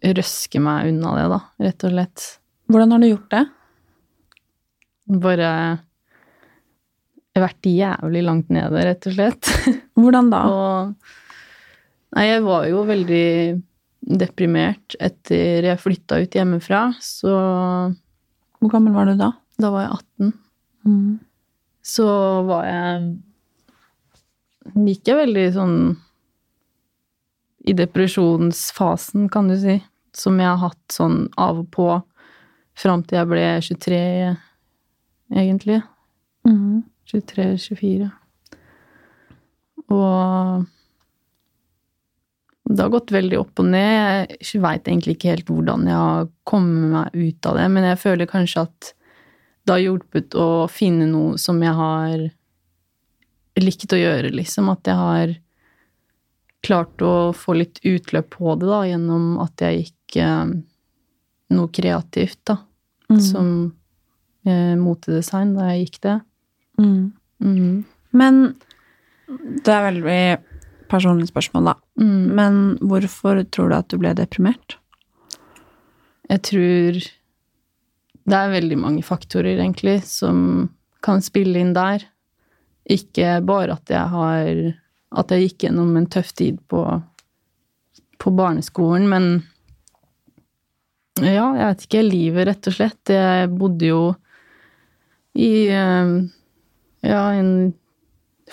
røske 0.05 0.61
meg 0.61 0.91
unna 0.93 1.15
det, 1.17 1.29
da, 1.33 1.41
rett 1.67 1.87
og 1.87 1.95
slett. 1.95 2.25
Hvordan 2.71 2.95
har 2.95 3.03
du 3.03 3.09
gjort 3.11 3.35
det? 3.35 3.43
Bare 5.21 5.51
vært 7.35 7.67
jævlig 7.67 8.23
langt 8.25 8.51
nede, 8.55 8.85
rett 8.87 9.07
og 9.11 9.17
slett. 9.17 9.51
Hvordan 10.01 10.31
da? 10.33 10.43
Og 10.49 11.13
Nei, 12.15 12.29
jeg 12.29 12.45
var 12.45 12.67
jo 12.71 12.85
veldig 12.87 13.29
deprimert 14.21 14.95
etter 15.03 15.67
jeg 15.67 15.81
flytta 15.83 16.21
ut 16.23 16.37
hjemmefra, 16.37 16.83
så 17.03 17.33
Hvor 18.61 18.71
gammel 18.71 18.95
var 18.95 19.09
du 19.11 19.17
da? 19.19 19.33
da 19.59 19.71
var 19.75 19.85
jeg 19.85 19.99
18. 19.99 20.33
Mm. 20.87 21.19
Så 21.83 22.07
var 22.49 22.69
jeg 22.69 23.15
Gikk 24.75 25.11
jeg 25.11 25.19
veldig 25.21 25.49
sånn 25.53 25.77
i 27.69 27.73
depresjonsfasen, 27.77 29.27
kan 29.33 29.49
du 29.49 29.55
si, 29.61 29.79
som 30.17 30.39
jeg 30.41 30.49
har 30.49 30.61
hatt 30.61 30.93
sånn 30.93 31.27
av 31.41 31.63
og 31.63 31.69
på 31.73 31.87
fram 32.79 33.05
til 33.07 33.21
jeg 33.21 33.31
ble 33.31 33.47
23, 33.69 34.01
egentlig. 35.35 35.81
Mm. 36.49 36.85
23-24. 37.11 38.11
Og 39.95 40.65
det 42.65 42.81
har 42.81 42.93
gått 42.95 43.13
veldig 43.13 43.39
opp 43.39 43.61
og 43.61 43.69
ned. 43.69 44.35
Jeg 44.41 44.63
veit 44.65 44.89
egentlig 44.89 45.17
ikke 45.19 45.35
helt 45.35 45.51
hvordan 45.53 45.89
jeg 45.89 46.01
har 46.01 46.29
kommet 46.49 46.93
meg 46.95 47.17
ut 47.17 47.51
av 47.51 47.59
det, 47.61 47.67
men 47.77 47.89
jeg 47.91 48.01
føler 48.01 48.31
kanskje 48.31 48.65
at 48.65 48.93
det 49.65 49.77
har 49.77 49.85
hjulpet 49.85 50.37
å 50.37 50.49
finne 50.69 51.07
noe 51.09 51.39
som 51.41 51.61
jeg 51.65 51.77
har 51.77 52.25
likt 53.61 53.93
å 53.95 54.01
gjøre, 54.01 54.33
liksom. 54.35 54.69
At 54.73 54.89
jeg 54.89 54.99
har 54.99 55.35
klart 56.65 57.05
å 57.05 57.33
få 57.37 57.57
litt 57.61 57.81
utløp 57.85 58.33
på 58.35 58.57
det, 58.61 58.69
da, 58.69 58.81
gjennom 58.89 59.39
at 59.45 59.65
jeg 59.65 59.85
gikk 59.85 60.19
eh, 60.25 60.55
noe 61.53 61.69
kreativt, 61.75 62.41
da. 62.49 62.59
Mm. 63.11 63.21
Som 63.21 63.49
eh, 64.47 64.75
motedesign, 64.81 65.55
da 65.59 65.73
jeg 65.73 65.87
gikk 65.87 66.01
det. 66.07 66.19
Mm. 66.81 67.13
Mhm. 67.45 67.75
Men 68.15 68.41
det 69.65 69.73
er 69.73 69.89
veldig 69.89 70.23
personlig 70.91 71.29
spørsmål, 71.33 71.73
da. 71.73 71.75
Mm. 72.01 72.25
Men 72.39 72.63
hvorfor 72.81 73.43
tror 73.51 73.71
du 73.71 73.77
at 73.77 73.91
du 73.91 73.99
ble 73.99 74.15
deprimert? 74.17 74.79
Jeg 76.31 76.43
tror 76.49 77.01
det 78.25 78.39
er 78.39 78.55
veldig 78.55 78.79
mange 78.81 79.05
faktorer, 79.05 79.59
egentlig, 79.59 79.99
som 80.09 80.71
kan 81.05 81.21
spille 81.25 81.61
inn 81.61 81.75
der. 81.77 82.07
Ikke 82.89 83.39
bare 83.45 83.77
at 83.79 83.89
jeg 83.89 84.09
har 84.13 84.81
At 85.15 85.31
jeg 85.31 85.45
gikk 85.45 85.63
gjennom 85.63 85.93
en 85.95 86.09
tøff 86.11 86.33
tid 86.35 86.57
på, 86.67 86.81
på 88.19 88.31
barneskolen, 88.35 89.05
men 89.07 89.27
ja, 91.23 91.47
jeg 91.55 91.67
vet 91.69 91.85
ikke. 91.87 92.03
Livet, 92.09 92.47
rett 92.49 92.69
og 92.71 92.75
slett. 92.75 93.13
Jeg 93.13 93.51
bodde 93.55 93.91
jo 93.91 94.03
i 95.39 95.69
eh, 95.71 96.15
ja, 97.05 97.23
en 97.35 97.75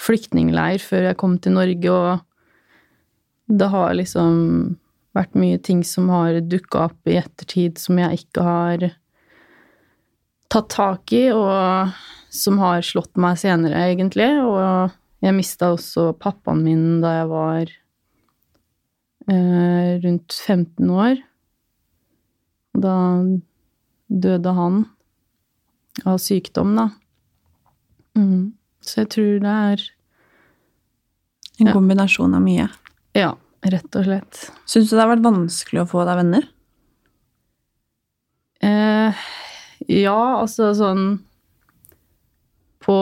flyktningleir 0.01 0.81
før 0.83 1.09
jeg 1.09 1.19
kom 1.19 1.37
til 1.41 1.57
Norge, 1.57 1.91
og 1.91 3.51
det 3.51 3.67
har 3.73 3.97
liksom 3.97 4.37
vært 5.17 5.35
mye 5.35 5.59
ting 5.59 5.81
som 5.83 6.07
har 6.13 6.39
dukka 6.47 6.87
opp 6.87 7.09
i 7.11 7.17
ettertid 7.19 7.81
som 7.81 7.99
jeg 7.99 8.21
ikke 8.21 8.45
har 8.45 8.85
tatt 10.51 10.69
tak 10.71 11.13
i, 11.15 11.25
og 11.35 11.91
som 12.31 12.59
har 12.61 12.83
slått 12.85 13.19
meg 13.19 13.39
senere, 13.39 13.89
egentlig. 13.91 14.29
Og 14.43 14.91
jeg 15.23 15.37
mista 15.37 15.73
også 15.75 16.11
pappaen 16.19 16.63
min 16.65 16.85
da 17.03 17.17
jeg 17.19 17.29
var 17.31 17.73
eh, 19.27 19.91
rundt 20.05 20.37
15 20.37 20.95
år. 20.95 21.21
Da 22.77 22.95
døde 24.11 24.53
han 24.55 24.85
av 26.07 26.17
sykdom, 26.23 26.75
da. 26.77 26.89
Mm. 28.17 28.53
Så 28.81 29.03
jeg 29.03 29.09
tror 29.15 29.39
det 29.43 29.55
er 29.55 29.89
En 31.59 31.67
Ja. 31.67 31.73
kombinasjon 31.73 32.33
av 32.33 32.41
mye. 32.41 32.69
Ja, 33.13 33.35
rett 33.61 33.95
og 33.95 34.05
slett. 34.07 34.51
Syns 34.65 34.89
du 34.89 34.95
det 34.95 35.01
har 35.03 35.11
vært 35.15 35.21
vanskelig 35.27 35.81
å 35.83 35.89
få 35.89 36.05
deg 36.07 36.17
venner? 36.17 36.47
Eh, 38.61 39.13
ja, 39.87 40.39
altså 40.41 40.71
sånn 40.77 41.19
På 42.81 42.95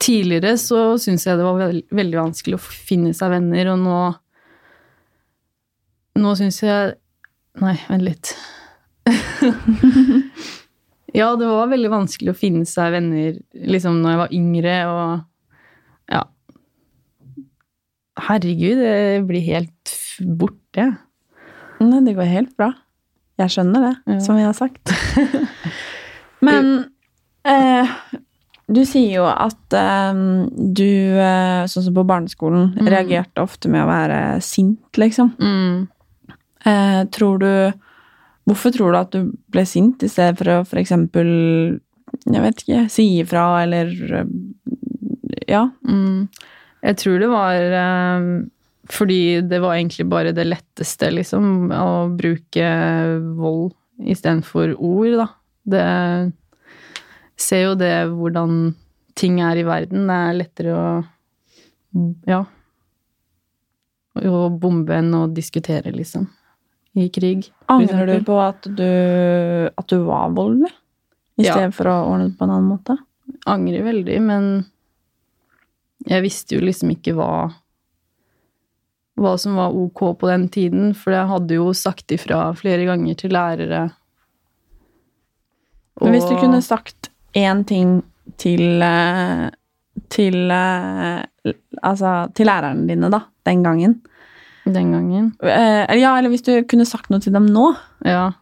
Tidligere 0.00 0.54
så 0.56 0.96
syns 1.00 1.26
jeg 1.26 1.36
det 1.36 1.44
var 1.44 1.58
veld, 1.60 1.82
veldig 1.92 2.16
vanskelig 2.22 2.56
å 2.56 2.62
finne 2.62 3.12
seg 3.16 3.34
venner, 3.34 3.68
og 3.74 3.78
nå 3.82 3.96
Nå 6.20 6.34
syns 6.38 6.60
jeg 6.62 6.94
Nei, 7.60 7.74
vent 7.88 8.04
litt. 8.06 8.30
ja, 11.18 11.30
det 11.36 11.46
var 11.48 11.70
veldig 11.72 11.90
vanskelig 11.92 12.30
å 12.32 12.38
finne 12.38 12.66
seg 12.68 12.92
venner 12.94 13.38
liksom 13.52 13.98
når 14.04 14.12
jeg 14.14 14.20
var 14.20 14.34
yngre, 14.38 14.76
og 14.90 16.14
ja 16.14 16.22
Herregud, 18.20 18.78
det 18.82 19.22
blir 19.28 19.44
helt 19.46 19.92
borte. 20.38 20.86
Nei, 21.80 22.00
det 22.04 22.12
går 22.18 22.28
helt 22.28 22.50
bra. 22.58 22.72
Jeg 23.40 23.54
skjønner 23.54 23.86
det, 23.86 23.92
Ja. 24.12 24.18
som 24.20 24.36
vi 24.36 24.42
har 24.44 24.52
sagt. 24.52 24.92
Men 26.44 26.90
eh, 27.48 27.88
du 28.68 28.82
sier 28.84 29.14
jo 29.22 29.24
at 29.30 29.72
eh, 29.78 30.12
du, 30.76 30.90
eh, 31.16 31.64
sånn 31.72 31.86
som 31.88 31.96
på 31.96 32.04
barneskolen, 32.06 32.74
Mm. 32.76 32.90
reagerte 32.92 33.40
ofte 33.42 33.70
med 33.72 33.82
å 33.86 33.88
være 33.88 34.20
sint, 34.44 34.84
liksom. 35.00 35.32
Mm. 35.40 35.88
Eh, 36.66 37.04
tror 37.14 37.38
du 37.40 37.52
Hvorfor 38.48 38.72
tror 38.74 38.92
du 38.92 38.98
at 38.98 39.12
du 39.14 39.32
ble 39.52 39.62
sint, 39.68 40.02
i 40.02 40.08
stedet 40.10 40.38
for 40.40 40.50
å 40.50 40.80
eksempel 40.80 41.28
Jeg 42.26 42.42
vet 42.44 42.62
ikke, 42.64 42.80
si 42.92 43.06
ifra 43.20 43.62
eller 43.64 43.92
eh, 44.22 44.32
Ja. 45.48 45.68
Mm. 45.86 46.28
Jeg 46.82 46.96
tror 46.96 47.20
det 47.20 47.28
var 47.30 47.76
eh, 47.80 48.26
fordi 48.90 49.40
det 49.46 49.60
var 49.62 49.76
egentlig 49.76 50.08
bare 50.10 50.32
det 50.34 50.48
letteste, 50.48 51.12
liksom, 51.14 51.70
å 51.70 52.08
bruke 52.10 52.66
vold 53.38 53.72
istedenfor 54.00 54.74
ord, 54.74 55.12
da. 55.20 55.26
Det 55.70 55.84
Ser 57.40 57.62
jo 57.62 57.76
det 57.78 57.94
hvordan 58.12 58.74
ting 59.16 59.38
er 59.40 59.56
i 59.56 59.64
verden. 59.64 60.08
Det 60.10 60.16
er 60.16 60.40
lettere 60.40 60.74
å 60.76 60.88
Ja. 62.28 62.42
Å 64.20 64.42
bombe 64.50 64.98
enn 64.98 65.14
å 65.14 65.22
diskutere, 65.32 65.92
liksom. 65.94 66.26
I 66.98 67.08
krig. 67.14 67.52
Angrer 67.70 68.06
du 68.06 68.24
på 68.26 68.36
at 68.42 68.66
du, 68.66 68.86
at 69.70 69.86
du 69.92 70.00
var 70.08 70.32
voldelig? 70.34 70.72
I 71.38 71.46
Ja. 71.46 71.54
stedet 71.54 71.74
for 71.74 71.86
å 71.86 71.98
ordne 72.10 72.28
det 72.30 72.38
på 72.38 72.44
en 72.44 72.50
annen 72.56 72.68
måte? 72.72 72.98
angrer 73.46 73.82
veldig, 73.86 74.16
men 74.22 74.46
jeg 76.08 76.24
visste 76.24 76.56
jo 76.56 76.64
liksom 76.64 76.90
ikke 76.94 77.14
hva 77.16 77.32
hva 79.20 79.34
som 79.38 79.54
var 79.58 79.74
ok 79.76 80.00
på 80.18 80.28
den 80.30 80.46
tiden, 80.48 80.94
for 80.96 81.12
jeg 81.12 81.28
hadde 81.28 81.56
jo 81.58 81.72
sagt 81.76 82.12
ifra 82.14 82.54
flere 82.56 82.86
ganger 82.88 83.18
til 83.20 83.34
lærere. 83.36 83.82
Men 86.00 86.14
hvis 86.16 86.28
du 86.30 86.38
kunne 86.40 86.62
sagt 86.64 87.10
én 87.36 87.60
ting 87.68 87.98
til 88.40 88.80
eh, 88.82 89.50
til 90.08 90.50
eh, 90.50 91.26
Altså 91.82 92.30
til 92.36 92.46
lærerne 92.46 92.86
dine, 92.88 93.08
da, 93.12 93.22
den 93.48 93.62
gangen. 93.64 94.00
Den 94.66 94.92
gangen. 94.92 95.30
Eh, 95.42 95.96
ja, 95.98 96.12
eller 96.18 96.28
hvis 96.30 96.44
du 96.46 96.52
kunne 96.68 96.84
sagt 96.86 97.10
noe 97.10 97.20
til 97.20 97.32
dem 97.32 97.46
nå, 97.48 97.70
Ja. 98.04 98.32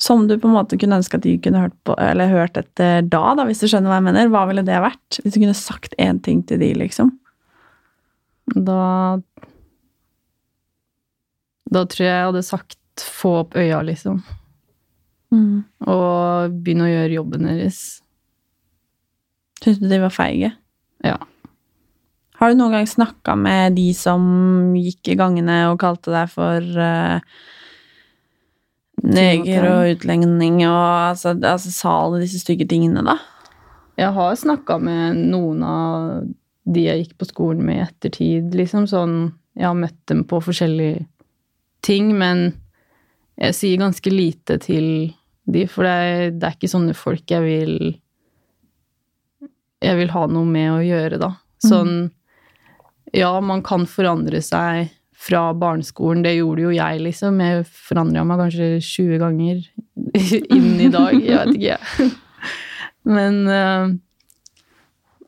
som 0.00 0.26
du 0.26 0.38
på 0.38 0.48
en 0.48 0.54
måte 0.56 0.78
kunne 0.80 0.96
ønske 0.96 1.18
at 1.18 1.22
de 1.26 1.34
kunne 1.38 1.60
hørt 1.60 1.74
på, 1.84 1.94
eller 2.00 2.28
hørt 2.32 2.56
etter 2.56 3.02
da, 3.06 3.34
da, 3.36 3.44
hvis 3.44 3.60
du 3.60 3.66
skjønner 3.68 3.90
hva 3.92 3.98
jeg 4.00 4.06
mener, 4.08 4.28
hva 4.32 4.46
ville 4.48 4.64
det 4.64 4.80
vært? 4.80 5.20
Hvis 5.22 5.34
du 5.34 5.40
kunne 5.42 5.54
sagt 5.58 5.94
én 5.98 6.22
ting 6.24 6.42
til 6.48 6.58
de, 6.58 6.72
liksom? 6.74 7.12
Da 8.56 9.20
Da 11.70 11.84
tror 11.86 12.02
jeg 12.06 12.16
jeg 12.16 12.26
hadde 12.32 12.42
sagt 12.42 12.76
få 13.20 13.34
opp 13.44 13.54
øya, 13.54 13.78
liksom. 13.86 14.22
Mm. 15.30 15.60
Og 15.86 16.56
begynne 16.64 16.88
å 16.88 16.90
gjøre 16.90 17.14
jobben 17.14 17.44
deres. 17.46 18.00
Syns 19.62 19.78
du 19.78 19.86
de 19.88 20.00
var 20.02 20.10
feige? 20.10 20.50
Ja. 21.06 21.16
Har 22.40 22.50
du 22.50 22.56
noen 22.56 22.72
gang 22.72 22.86
snakka 22.88 23.34
med 23.36 23.74
de 23.76 23.90
som 23.92 24.22
gikk 24.72 25.12
i 25.12 25.16
gangene 25.20 25.66
og 25.68 25.80
kalte 25.82 26.08
deg 26.14 26.30
for 26.32 26.64
uh, 26.80 27.20
neger 29.04 29.66
og 29.68 29.90
utlending 29.94 30.62
og 30.64 31.10
altså, 31.10 31.34
altså 31.36 31.72
sa 31.74 31.92
alle 32.06 32.22
disse 32.22 32.40
stygge 32.40 32.64
tingene, 32.70 33.04
da? 33.04 33.18
Jeg 34.00 34.14
har 34.16 34.38
snakka 34.40 34.78
med 34.80 35.18
noen 35.28 35.64
av 35.66 36.22
de 36.70 36.84
jeg 36.86 37.02
gikk 37.02 37.18
på 37.20 37.28
skolen 37.28 37.66
med 37.66 37.76
i 37.76 37.84
ettertid, 37.84 38.54
liksom 38.56 38.86
sånn 38.88 39.16
Jeg 39.58 39.66
har 39.66 39.76
møtt 39.76 39.98
dem 40.08 40.22
på 40.24 40.38
forskjellige 40.40 41.02
ting, 41.84 42.12
men 42.16 42.54
jeg 43.40 43.56
sier 43.56 43.80
ganske 43.80 44.12
lite 44.12 44.56
til 44.62 44.86
de, 45.50 45.66
for 45.68 45.84
det 45.84 45.92
er, 45.92 46.22
det 46.32 46.46
er 46.46 46.56
ikke 46.56 46.70
sånne 46.70 46.94
folk 46.96 47.32
jeg 47.32 47.44
vil 47.44 47.74
Jeg 49.84 49.98
vil 50.00 50.14
ha 50.14 50.24
noe 50.30 50.48
med 50.48 50.70
å 50.72 50.80
gjøre, 50.84 51.20
da. 51.20 51.34
Sånn 51.60 52.08
Ja, 53.16 53.32
man 53.40 53.62
kan 53.66 53.86
forandre 53.90 54.42
seg 54.44 54.92
fra 55.20 55.50
barneskolen. 55.56 56.22
Det 56.24 56.36
gjorde 56.38 56.64
jo 56.64 56.74
jeg, 56.74 57.00
liksom. 57.04 57.40
Jeg 57.42 57.66
forandra 57.68 58.22
meg 58.24 58.40
kanskje 58.40 58.68
20 58.80 59.18
ganger 59.20 59.64
innen 60.56 60.78
i 60.80 60.92
dag. 60.92 61.16
Jeg 61.18 61.40
vet 61.42 61.56
ikke, 61.56 61.74
jeg. 61.74 62.12
Men 63.16 63.42
eh, 63.48 63.98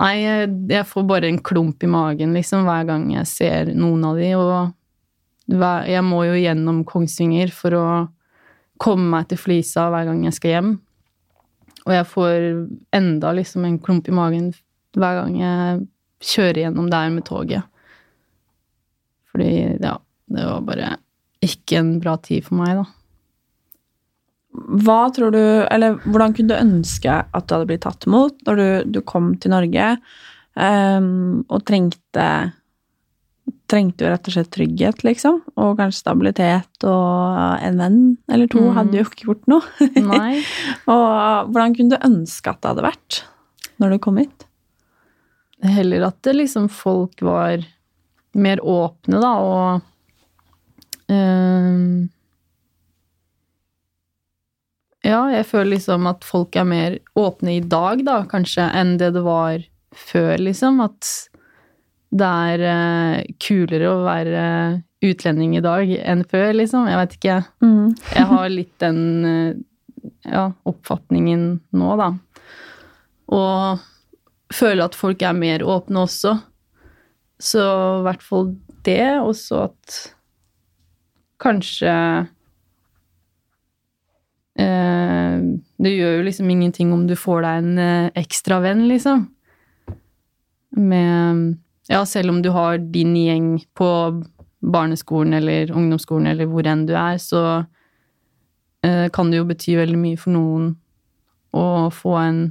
Nei, 0.02 0.16
jeg, 0.18 0.82
får 0.88 1.04
bare 1.06 1.28
en 1.30 1.38
klump 1.46 1.84
i 1.86 1.90
magen 1.90 2.32
liksom 2.34 2.64
hver 2.66 2.88
gang 2.88 3.04
jeg 3.12 3.28
ser 3.30 3.68
noen 3.70 4.02
av 4.08 4.16
de, 4.18 4.32
og 4.34 4.72
jeg 5.86 6.02
må 6.02 6.24
jo 6.26 6.40
gjennom 6.40 6.80
Kongsvinger 6.88 7.52
for 7.54 7.76
å 7.78 7.84
komme 8.82 9.06
meg 9.12 9.28
til 9.30 9.38
Flisa 9.38 9.86
hver 9.92 10.08
gang 10.08 10.24
jeg 10.26 10.34
skal 10.34 10.54
hjem. 10.56 10.72
Og 11.84 11.94
jeg 11.94 12.08
får 12.10 12.48
enda 12.98 13.30
liksom 13.36 13.68
en 13.68 13.78
klump 13.82 14.10
i 14.10 14.16
magen 14.16 14.50
hver 14.98 15.20
gang 15.20 15.38
jeg 15.38 15.84
kjører 16.32 16.64
gjennom 16.64 16.90
der 16.90 17.14
med 17.14 17.26
toget. 17.28 17.68
Fordi, 19.32 19.52
ja, 19.80 19.96
det 20.32 20.48
var 20.48 20.66
bare 20.66 20.96
ikke 21.42 21.80
en 21.80 21.94
bra 22.02 22.16
tid 22.22 22.44
for 22.46 22.60
meg, 22.60 22.82
da. 22.82 22.84
Hva 24.52 24.98
tror 25.16 25.32
du, 25.32 25.40
eller 25.72 25.96
hvordan 26.04 26.34
kunne 26.36 26.52
du 26.52 26.60
ønske 26.60 27.12
at 27.24 27.46
du 27.48 27.54
hadde 27.54 27.68
blitt 27.70 27.86
tatt 27.86 28.04
imot 28.04 28.42
når 28.44 28.58
du, 28.60 28.66
du 28.98 28.98
kom 29.08 29.30
til 29.40 29.54
Norge 29.54 29.94
um, 30.60 31.40
og 31.48 31.62
trengte 31.68 32.26
Trengte 33.72 34.04
jo 34.04 34.10
rett 34.12 34.28
og 34.28 34.34
slett 34.34 34.50
trygghet, 34.52 34.98
liksom, 35.02 35.38
og 35.56 35.78
kanskje 35.78 36.02
stabilitet 36.02 36.84
og 36.84 37.62
en 37.64 37.78
venn 37.80 38.00
eller 38.30 38.50
to 38.52 38.60
Mm. 38.60 38.74
hadde 38.76 38.98
jo 38.98 39.06
ikke 39.08 39.24
gjort 39.24 39.48
noe. 39.48 39.86
Nei. 39.96 40.42
og 40.92 41.48
hvordan 41.48 41.74
kunne 41.78 41.96
du 41.96 42.04
ønske 42.06 42.52
at 42.52 42.60
det 42.60 42.68
hadde 42.68 42.84
vært 42.84 43.22
når 43.80 43.94
du 43.94 43.98
kom 44.04 44.20
hit? 44.20 44.44
Heller 45.64 46.04
at 46.10 46.20
det 46.28 46.36
liksom 46.36 46.68
folk 46.68 47.24
var 47.24 47.64
mer 48.34 48.62
åpne, 48.64 49.20
da, 49.22 49.32
og 49.42 51.12
ehm, 51.12 52.08
Ja, 55.02 55.24
jeg 55.34 55.48
føler 55.50 55.72
liksom 55.72 56.06
at 56.06 56.22
folk 56.22 56.54
er 56.54 56.66
mer 56.68 56.96
åpne 57.18 57.56
i 57.56 57.62
dag, 57.66 58.04
da, 58.06 58.20
kanskje, 58.30 58.68
enn 58.70 58.94
det 59.00 59.08
det 59.16 59.24
var 59.26 59.64
før, 59.98 60.36
liksom. 60.38 60.78
At 60.84 61.08
det 62.14 62.28
er 62.28 62.62
eh, 62.70 63.24
kulere 63.42 63.88
å 63.90 64.04
være 64.06 64.44
utlending 65.02 65.56
i 65.58 65.64
dag 65.64 65.90
enn 65.98 66.22
før, 66.30 66.52
liksom. 66.54 66.86
Jeg 66.86 67.00
vet 67.00 67.16
ikke. 67.18 67.38
Jeg 68.14 68.28
har 68.30 68.52
litt 68.54 68.76
den 68.78 69.02
eh, 69.26 69.56
ja, 70.30 70.52
oppfatningen 70.70 71.48
nå, 71.74 71.90
da. 71.98 72.12
Og 73.34 73.82
føler 74.54 74.86
at 74.86 74.94
folk 74.98 75.22
er 75.26 75.34
mer 75.34 75.66
åpne 75.66 76.06
også. 76.06 76.36
Så 77.42 77.62
i 77.98 78.04
hvert 78.06 78.22
fall 78.22 78.52
det, 78.86 79.18
og 79.18 79.34
så 79.38 79.64
at 79.66 79.96
kanskje 81.42 81.92
eh, 84.62 85.38
Det 85.82 85.90
gjør 85.90 86.18
jo 86.18 86.26
liksom 86.28 86.52
ingenting 86.54 86.92
om 86.94 87.06
du 87.08 87.16
får 87.18 87.42
deg 87.42 87.64
en 87.64 87.82
eh, 87.82 88.12
ekstra 88.22 88.60
venn, 88.62 88.86
liksom. 88.90 89.26
Med 90.78 91.58
Ja, 91.90 92.04
selv 92.06 92.30
om 92.30 92.38
du 92.44 92.52
har 92.54 92.78
din 92.78 93.16
gjeng 93.18 93.56
på 93.74 93.88
barneskolen 94.62 95.34
eller 95.34 95.72
ungdomsskolen 95.74 96.30
eller 96.30 96.46
hvor 96.46 96.66
enn 96.70 96.86
du 96.86 96.94
er, 96.94 97.18
så 97.18 97.64
eh, 98.86 99.08
kan 99.10 99.32
det 99.32 99.40
jo 99.40 99.48
bety 99.50 99.74
veldig 99.80 99.98
mye 99.98 100.20
for 100.20 100.30
noen 100.36 100.76
å 101.52 101.90
få 101.92 102.16
en 102.22 102.42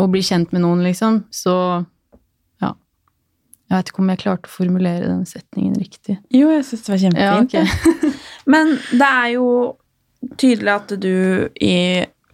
Å 0.00 0.06
bli 0.08 0.22
kjent 0.24 0.52
med 0.54 0.62
noen, 0.62 0.80
liksom. 0.86 1.24
Så. 1.30 1.52
Jeg 3.72 3.78
vet 3.78 3.90
ikke 3.92 4.02
om 4.04 4.10
jeg 4.12 4.20
klarte 4.20 4.50
å 4.50 4.52
formulere 4.52 5.06
den 5.08 5.22
setningen 5.24 5.78
riktig. 5.80 6.18
Jo, 6.34 6.50
jeg 6.52 6.66
syns 6.68 6.82
det 6.84 6.92
var 6.92 6.98
Ja, 7.16 7.36
kjempefint. 7.40 8.18
Men 8.52 8.74
det 8.92 9.08
er 9.08 9.28
jo 9.38 9.46
tydelig 10.36 10.74
at 10.74 10.92
du 11.00 11.48
i 11.56 11.76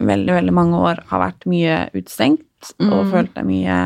veldig, 0.02 0.34
veldig 0.34 0.54
mange 0.54 0.80
år 0.82 1.04
har 1.12 1.22
vært 1.22 1.46
mye 1.46 1.84
utestengt 1.94 2.42
og 2.82 3.04
Mm. 3.06 3.10
følt 3.12 3.34
deg 3.38 3.46
mye 3.46 3.76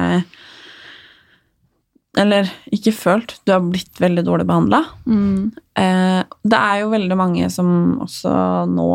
Eller 2.19 2.49
ikke 2.73 2.93
følt, 2.93 3.39
du 3.49 3.53
har 3.55 3.63
blitt 3.65 3.97
veldig 4.01 4.23
dårlig 4.27 4.45
behandla. 4.49 4.83
Mm. 5.09 5.47
Eh, 5.81 6.19
det 6.45 6.59
er 6.59 6.81
jo 6.83 6.91
veldig 6.93 7.17
mange 7.17 7.47
som 7.53 7.71
også 8.05 8.33
nå 8.69 8.89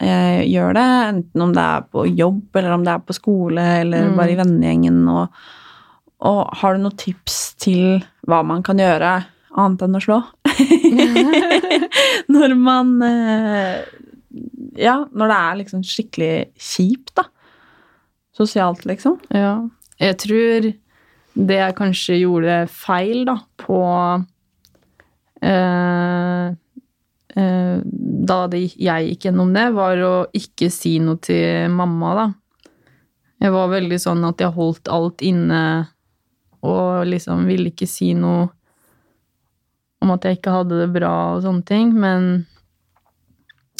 eh, 0.00 0.40
gjør 0.48 0.72
det, 0.78 0.84
enten 1.10 1.44
om 1.44 1.52
det 1.52 1.60
er 1.66 1.82
på 1.92 2.06
jobb, 2.16 2.40
eller 2.56 2.72
om 2.78 2.86
det 2.86 2.94
er 2.94 3.02
på 3.04 3.12
skole, 3.18 3.66
eller 3.82 4.08
Mm. 4.08 4.16
bare 4.16 4.32
i 4.32 4.38
vennegjengen. 4.40 5.02
Og, 5.12 5.28
og 6.22 6.52
har 6.60 6.76
du 6.76 6.84
noen 6.84 6.98
tips 6.98 7.38
til 7.62 8.02
hva 8.30 8.42
man 8.46 8.62
kan 8.66 8.78
gjøre, 8.78 9.14
annet 9.58 9.84
enn 9.84 9.98
å 9.98 10.02
slå? 10.02 10.20
når 12.34 12.54
man 12.58 12.94
eh, 13.06 13.82
Ja, 14.78 15.02
når 15.10 15.32
det 15.32 15.38
er 15.38 15.58
liksom 15.60 15.82
skikkelig 15.86 16.34
kjipt, 16.56 17.14
da. 17.18 17.26
Sosialt, 18.38 18.86
liksom. 18.88 19.18
Ja. 19.34 19.58
Jeg 20.00 20.18
tror 20.22 20.70
det 21.32 21.58
jeg 21.58 21.76
kanskje 21.76 22.20
gjorde 22.20 22.58
feil, 22.70 23.24
da, 23.28 23.38
på 23.60 23.80
eh, 25.42 26.46
eh, 27.34 27.78
Da 28.32 28.38
det, 28.52 28.62
jeg 28.76 29.10
gikk 29.10 29.26
gjennom 29.28 29.50
det, 29.56 29.66
var 29.76 30.04
å 30.06 30.14
ikke 30.38 30.70
si 30.72 30.98
noe 31.02 31.20
til 31.24 31.72
mamma, 31.74 32.14
da. 32.20 32.28
Jeg 33.42 33.50
var 33.56 33.72
veldig 33.72 33.98
sånn 33.98 34.22
at 34.28 34.38
jeg 34.38 34.54
holdt 34.54 34.86
alt 34.92 35.24
inne 35.26 35.62
og 36.62 37.06
liksom 37.08 37.46
ville 37.48 37.72
ikke 37.72 37.88
si 37.90 38.12
noe 38.14 38.48
om 40.02 40.10
at 40.14 40.24
jeg 40.26 40.40
ikke 40.40 40.54
hadde 40.54 40.80
det 40.80 40.90
bra 40.94 41.12
og 41.36 41.44
sånne 41.44 41.66
ting, 41.66 41.92
men 41.94 42.32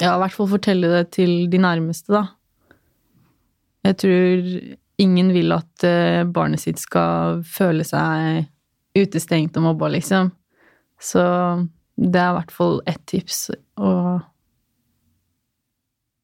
ja, 0.00 0.14
i 0.14 0.20
hvert 0.22 0.34
fall 0.34 0.50
fortelle 0.50 0.90
det 0.90 1.02
til 1.14 1.50
de 1.50 1.60
nærmeste, 1.62 2.14
da. 2.14 2.24
Jeg 3.82 3.98
tror 3.98 4.52
ingen 5.02 5.32
vil 5.34 5.54
at 5.54 5.84
eh, 5.86 6.22
barnet 6.30 6.62
sitt 6.62 6.78
skal 6.82 7.42
føle 7.46 7.84
seg 7.86 8.46
utestengt 8.98 9.56
og 9.58 9.66
mobba, 9.66 9.90
liksom. 9.94 10.30
Så 11.02 11.22
det 11.98 12.18
er 12.18 12.30
i 12.30 12.36
hvert 12.38 12.54
fall 12.54 12.78
ett 12.86 13.02
tips 13.10 13.48
å 13.82 13.92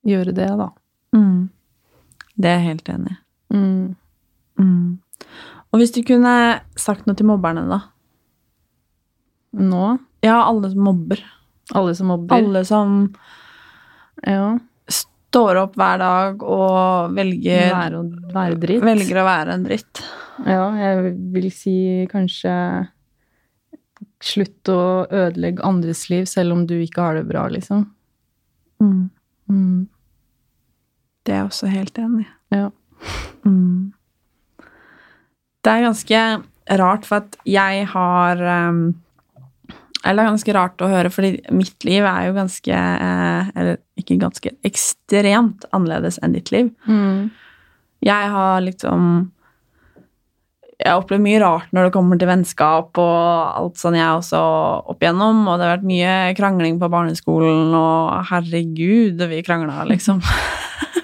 gjøre 0.09 0.35
det, 0.37 0.49
da. 0.61 0.71
Mm. 1.17 1.49
Det 2.39 2.51
er 2.51 2.61
jeg 2.61 2.69
helt 2.69 2.93
enig 2.95 3.15
i. 3.15 3.19
Mm. 3.55 3.97
Mm. 4.61 4.99
Og 5.73 5.81
hvis 5.83 5.93
du 5.93 6.01
kunne 6.07 6.61
sagt 6.81 7.07
noe 7.07 7.17
til 7.19 7.27
mobberne, 7.29 7.67
da? 7.69 7.81
Nå, 9.59 9.99
Ja, 10.25 10.41
alle 10.49 10.71
som 10.73 10.81
mobber. 10.85 11.21
alle 11.75 11.95
som 11.95 12.09
mobber 12.11 12.35
Alle 12.37 12.65
som 12.65 13.15
Ja. 14.27 14.59
står 14.89 15.57
opp 15.63 15.75
hver 15.77 15.99
dag 15.99 16.43
og 16.43 17.13
velger, 17.15 17.71
Være, 17.73 18.03
være 18.33 18.59
dritt. 18.61 18.83
velger 18.83 19.17
å 19.23 19.25
være 19.29 19.53
en 19.55 19.65
dritt. 19.65 20.03
Ja, 20.47 20.71
jeg 20.77 21.15
vil 21.33 21.51
si 21.51 22.07
kanskje 22.11 22.89
Slutt 24.21 24.65
å 24.67 25.07
ødelegge 25.09 25.63
andres 25.63 26.09
liv 26.11 26.25
selv 26.27 26.53
om 26.53 26.67
du 26.67 26.75
ikke 26.83 26.97
har 27.03 27.15
det 27.15 27.29
bra, 27.29 27.47
liksom. 27.49 27.85
Mm. 28.81 29.87
Det 31.25 31.33
er 31.35 31.39
jeg 31.45 31.47
også 31.51 31.69
helt 31.71 31.95
enig 32.03 32.25
i. 32.27 32.29
Ja. 32.57 32.71
Mm. 33.45 33.93
Det 35.65 35.75
er 35.75 35.87
ganske 35.87 36.23
rart, 36.79 37.07
for 37.09 37.23
at 37.23 37.39
jeg 37.49 37.87
har 37.93 38.43
um, 38.69 38.83
Eller 40.05 40.23
det 40.23 40.27
er 40.27 40.31
ganske 40.33 40.55
rart 40.57 40.85
å 40.85 40.91
høre, 40.91 41.11
fordi 41.13 41.33
mitt 41.55 41.85
liv 41.87 42.07
er 42.07 42.29
jo 42.29 42.37
ganske 42.37 42.75
eh, 42.75 43.51
Eller 43.55 43.81
ikke 43.99 44.21
ganske 44.21 44.53
ekstremt 44.67 45.67
annerledes 45.75 46.21
enn 46.23 46.37
ditt 46.37 46.53
liv. 46.55 46.71
Mm. 46.87 47.31
Jeg 48.07 48.31
har 48.31 48.61
liksom 48.63 49.03
Jeg 50.79 50.93
har 50.93 51.01
opplevd 51.01 51.25
mye 51.25 51.41
rart 51.43 51.73
når 51.75 51.89
det 51.89 51.95
kommer 51.97 52.21
til 52.21 52.31
vennskap 52.31 53.01
og 53.03 53.25
alt 53.59 53.81
sånn, 53.81 53.99
jeg 53.99 54.21
også 54.21 54.43
opp 54.93 55.03
igjennom. 55.03 55.43
Og 55.49 55.59
det 55.59 55.67
har 55.67 55.75
vært 55.75 55.89
mye 55.91 56.13
krangling 56.39 56.79
på 56.79 56.93
barneskolen, 56.93 57.75
og 57.75 58.31
herregud, 58.31 59.27
vi 59.33 59.43
krangla, 59.43 59.83
liksom. 59.91 60.23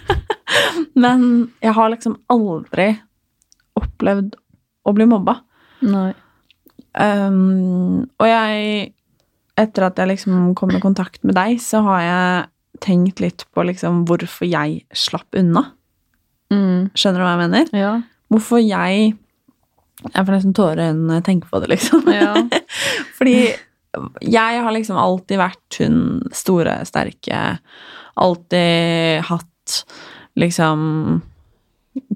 Men 1.03 1.27
jeg 1.59 1.75
har 1.75 1.91
liksom 1.91 2.15
aldri 2.31 2.93
opplevd 3.75 4.37
å 4.85 4.95
bli 4.97 5.07
mobba. 5.09 5.39
Nei. 5.85 6.13
Um, 6.95 8.05
og 8.23 8.29
jeg 8.29 8.93
Etter 9.59 9.85
at 9.87 9.99
jeg 9.99 10.11
liksom 10.11 10.55
kom 10.59 10.73
i 10.75 10.81
kontakt 10.83 11.21
med 11.23 11.37
deg, 11.39 11.61
så 11.63 11.79
har 11.87 12.01
jeg 12.03 12.81
tenkt 12.83 13.21
litt 13.23 13.45
på 13.55 13.63
liksom 13.63 14.01
hvorfor 14.09 14.49
jeg 14.51 14.81
slapp 14.91 15.37
unna. 15.39 15.69
Mm. 16.51 16.91
Skjønner 16.91 17.23
du 17.23 17.25
hva 17.25 17.35
jeg 17.37 17.43
mener? 17.45 17.71
Ja. 17.71 17.93
Hvorfor 18.35 18.59
jeg 18.59 19.13
Jeg 20.03 20.27
får 20.27 20.35
nesten 20.35 20.57
tårer 20.59 20.81
i 20.81 20.89
øynene 20.89 21.07
når 21.07 21.21
jeg 21.21 21.27
tenker 21.29 21.53
på 21.53 21.61
det, 21.63 21.69
liksom. 21.71 22.11
Ja. 22.11 22.33
Fordi 23.17 23.37
jeg 24.27 24.65
har 24.67 24.75
liksom 24.75 24.99
alltid 24.99 25.39
vært 25.39 25.79
hun 25.79 26.01
store, 26.35 26.81
sterke. 26.89 27.45
Alltid 28.19 29.23
hatt 29.31 29.79
liksom 30.35 31.23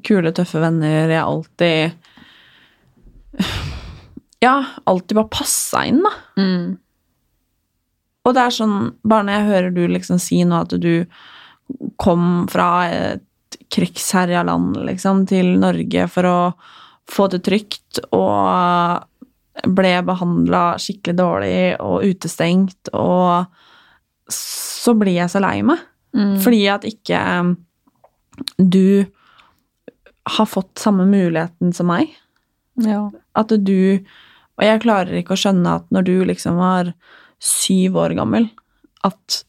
kule, 0.02 0.35
tøffe 0.35 0.61
venner. 0.62 1.07
Jeg 1.07 1.20
har 1.20 1.31
alltid 1.31 2.07
Ja, 4.44 4.64
alltid 4.87 5.16
bare 5.18 5.33
passa 5.35 5.83
inn, 5.88 6.03
da. 6.05 6.12
Mm. 6.38 6.77
Og 8.29 8.35
det 8.37 8.44
er 8.44 8.55
sånn, 8.55 8.77
bare 9.09 9.27
når 9.27 9.35
jeg 9.35 9.48
hører 9.48 9.74
du 9.74 9.83
liksom 9.90 10.20
si 10.22 10.42
nå 10.46 10.61
at 10.62 10.74
du 10.79 10.92
kom 12.01 12.46
fra 12.51 12.70
et 12.87 13.24
krigsherja 13.72 14.44
land, 14.46 14.77
liksom, 14.87 15.24
til 15.29 15.55
Norge 15.61 16.07
for 16.12 16.29
å 16.29 16.38
få 17.09 17.27
det 17.33 17.42
trygt, 17.48 18.03
og 18.14 19.05
ble 19.74 19.94
behandla 20.07 20.62
skikkelig 20.79 21.18
dårlig 21.18 21.61
og 21.83 22.05
utestengt, 22.07 22.92
og 22.94 23.48
så 24.33 24.94
blir 24.98 25.18
jeg 25.18 25.33
så 25.33 25.42
lei 25.42 25.57
meg. 25.66 25.83
Mm. 26.16 26.37
Fordi 26.44 26.62
at 26.72 26.87
ikke 26.88 27.18
um, 27.40 27.55
du 28.57 29.05
har 30.29 30.48
fått 30.48 30.79
samme 30.81 31.09
muligheten 31.09 31.72
som 31.77 31.88
meg. 31.90 32.12
Ja. 32.84 33.10
At 33.34 33.48
du 33.64 33.98
Og 34.58 34.64
jeg 34.66 34.80
klarer 34.82 35.14
ikke 35.20 35.34
å 35.36 35.38
skjønne 35.38 35.76
at 35.78 35.84
når 35.94 36.04
du 36.04 36.24
liksom 36.26 36.56
var 36.58 36.92
syv 37.38 37.94
år 38.02 38.14
gammel, 38.18 38.48
at 39.06 39.44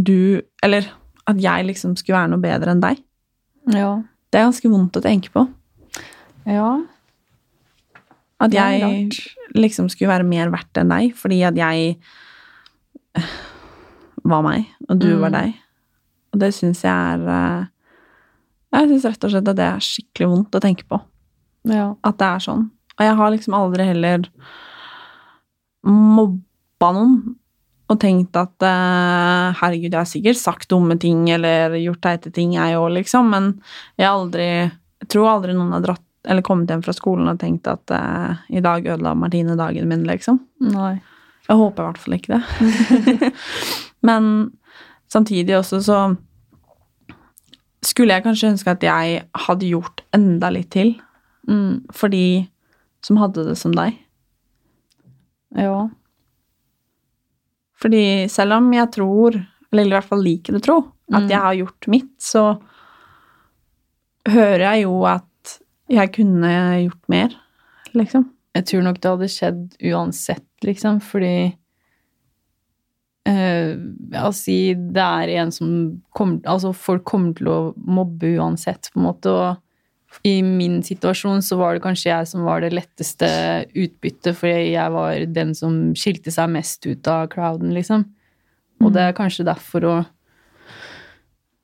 du 0.00 0.40
Eller 0.64 0.88
at 1.26 1.36
jeg 1.42 1.66
liksom 1.66 1.96
skulle 1.96 2.16
være 2.20 2.30
noe 2.32 2.40
bedre 2.40 2.70
enn 2.72 2.80
deg. 2.80 3.00
Ja. 3.74 4.02
Det 4.30 4.38
er 4.40 4.46
ganske 4.46 4.70
vondt 4.70 4.96
å 4.96 5.02
tenke 5.02 5.28
på. 5.34 5.42
Ja. 6.46 6.82
At 8.40 8.52
jeg 8.52 9.10
liksom 9.56 9.88
skulle 9.90 10.12
være 10.12 10.28
mer 10.28 10.50
verdt 10.52 10.76
enn 10.78 10.88
deg, 10.92 11.14
fordi 11.16 11.40
at 11.48 11.56
jeg 11.56 11.96
eh, 13.16 13.30
var 14.24 14.42
meg, 14.44 14.66
og 14.88 14.98
du 15.00 15.08
Mm. 15.16 15.20
var 15.20 15.30
deg. 15.30 15.54
Og 16.32 16.40
det 16.40 16.52
syns 16.54 16.82
jeg 16.82 16.92
er 16.92 17.28
eh, 17.28 17.66
Jeg 18.72 18.88
syns 18.90 19.04
rett 19.08 19.24
og 19.24 19.30
slett 19.30 19.48
at 19.48 19.56
det 19.56 19.64
er 19.66 19.78
skikkelig 19.80 20.28
vondt 20.28 20.54
å 20.58 20.60
tenke 20.60 20.84
på. 20.88 21.00
Ja. 21.66 21.90
At 22.06 22.20
det 22.20 22.28
er 22.28 22.46
sånn. 22.46 22.68
Og 22.96 23.04
jeg 23.04 23.16
har 23.18 23.32
liksom 23.34 23.56
aldri 23.58 23.88
heller 23.88 24.30
mobba 25.86 26.92
noen 26.96 27.18
og 27.86 28.00
tenkt 28.02 28.34
at 28.34 28.64
uh, 28.66 29.54
herregud, 29.60 29.92
jeg 29.92 30.00
har 30.00 30.08
sikkert 30.10 30.40
sagt 30.40 30.70
dumme 30.72 30.96
ting 30.98 31.28
eller 31.30 31.76
gjort 31.78 32.00
teite 32.02 32.32
ting, 32.34 32.56
jeg 32.56 32.74
òg, 32.74 32.88
liksom, 32.96 33.30
men 33.30 33.52
jeg 33.94 34.08
har 34.08 34.16
aldri 34.16 34.48
Jeg 34.96 35.10
tror 35.12 35.28
aldri 35.28 35.52
noen 35.54 35.74
har 35.76 35.84
dratt 35.84 36.02
eller 36.26 36.42
kommet 36.42 36.70
hjem 36.72 36.82
fra 36.82 36.94
skolen 36.96 37.28
og 37.30 37.38
tenkt 37.38 37.68
at 37.70 37.92
uh, 37.94 38.40
i 38.50 38.62
dag 38.64 38.82
ødela 38.82 39.12
Martine 39.14 39.54
dagen 39.54 39.86
min, 39.86 40.02
liksom. 40.08 40.40
Nei. 40.64 40.96
Jeg 41.46 41.58
håper 41.60 41.82
i 41.82 41.86
hvert 41.86 42.00
fall 42.02 42.16
ikke 42.16 42.38
det. 42.40 43.30
Men 44.08 44.32
samtidig 45.12 45.54
også 45.60 45.78
så 45.86 46.00
skulle 47.86 48.16
jeg 48.16 48.24
kanskje 48.24 48.50
ønske 48.50 48.72
at 48.74 48.82
jeg 48.82 49.20
hadde 49.46 49.70
gjort 49.70 50.02
enda 50.16 50.50
litt 50.50 50.72
til 50.74 50.96
Mm. 51.48 51.84
for 51.94 52.08
de 52.10 52.48
som 53.06 53.16
hadde 53.20 53.44
det 53.46 53.56
som 53.58 53.72
deg. 53.76 53.94
Ja. 55.54 55.88
Fordi 57.80 58.28
selv 58.32 58.56
om 58.56 58.72
jeg 58.74 58.90
tror, 58.96 59.36
eller 59.72 59.84
i 59.86 59.92
hvert 59.94 60.08
fall 60.08 60.24
liker 60.24 60.56
å 60.58 60.62
tro, 60.64 60.78
at 61.12 61.22
Mm. 61.22 61.28
jeg 61.30 61.38
har 61.40 61.54
gjort 61.54 61.88
mitt, 61.88 62.10
så 62.18 62.60
hører 64.26 64.58
jeg 64.74 64.82
jo 64.82 65.04
at 65.06 65.58
jeg 65.88 66.12
kunne 66.16 66.50
gjort 66.82 67.08
mer, 67.08 67.36
liksom. 67.94 68.24
Jeg 68.56 68.64
tror 68.66 68.82
nok 68.82 69.00
det 69.00 69.10
hadde 69.12 69.28
skjedd 69.30 69.76
uansett, 69.92 70.46
liksom, 70.64 71.00
fordi 71.00 71.54
eh, 73.26 73.76
Ja, 74.12 74.30
si 74.32 74.74
det 74.74 75.02
er 75.02 75.28
en 75.42 75.50
som 75.52 76.02
kommer 76.14 76.40
Altså, 76.46 76.72
folk 76.74 77.04
kommer 77.04 77.34
til 77.36 77.46
å 77.48 77.74
mobbe 77.76 78.36
uansett, 78.38 78.90
på 78.92 79.00
en 79.00 79.06
måte, 79.06 79.26
og 79.30 79.56
i 80.24 80.42
min 80.42 80.82
situasjon 80.82 81.42
så 81.42 81.56
var 81.58 81.74
det 81.76 81.82
kanskje 81.84 82.10
jeg 82.10 82.26
som 82.28 82.42
var 82.46 82.60
det 82.60 82.72
letteste 82.72 83.28
utbyttet, 83.74 84.34
fordi 84.36 84.72
jeg 84.72 84.92
var 84.94 85.24
den 85.26 85.54
som 85.54 85.92
skilte 85.94 86.32
seg 86.34 86.50
mest 86.50 86.86
ut 86.86 87.06
av 87.08 87.28
crowden, 87.28 87.72
liksom. 87.76 88.04
Og 88.82 88.92
det 88.92 89.02
er 89.02 89.12
kanskje 89.16 89.44
derfor 89.46 89.84
å 89.84 89.94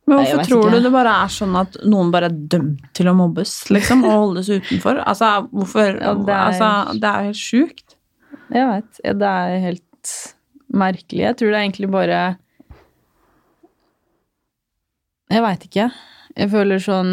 Men 0.06 0.18
hvorfor 0.18 0.44
tror 0.48 0.64
ikke. 0.66 0.70
du 0.76 0.82
det 0.82 0.92
bare 0.92 1.14
er 1.24 1.28
sånn 1.28 1.56
at 1.60 1.76
noen 1.86 2.10
bare 2.12 2.26
er 2.30 2.38
dømt 2.54 2.86
til 2.94 3.06
å 3.06 3.14
mobbes, 3.16 3.52
liksom, 3.70 4.04
og 4.04 4.10
holdes 4.12 4.48
utenfor? 4.50 5.02
Altså, 5.06 5.48
hvorfor 5.52 6.00
Ja, 6.00 6.14
det 6.14 6.28
er- 6.28 6.46
Altså, 6.46 7.00
det 7.00 7.04
er 7.10 7.22
helt 7.30 7.36
sjukt. 7.36 7.96
Jeg 8.52 8.66
vet. 8.68 9.00
Ja, 9.04 9.12
det 9.12 9.28
er 9.28 9.58
helt 9.60 10.14
merkelig. 10.72 11.20
Jeg 11.24 11.36
tror 11.36 11.50
det 11.50 11.54
er 11.58 11.68
egentlig 11.68 11.90
bare 11.90 12.36
Jeg 15.30 15.42
veit 15.42 15.62
ikke. 15.68 15.86
Jeg 16.36 16.50
føler 16.52 16.82
sånn 16.82 17.12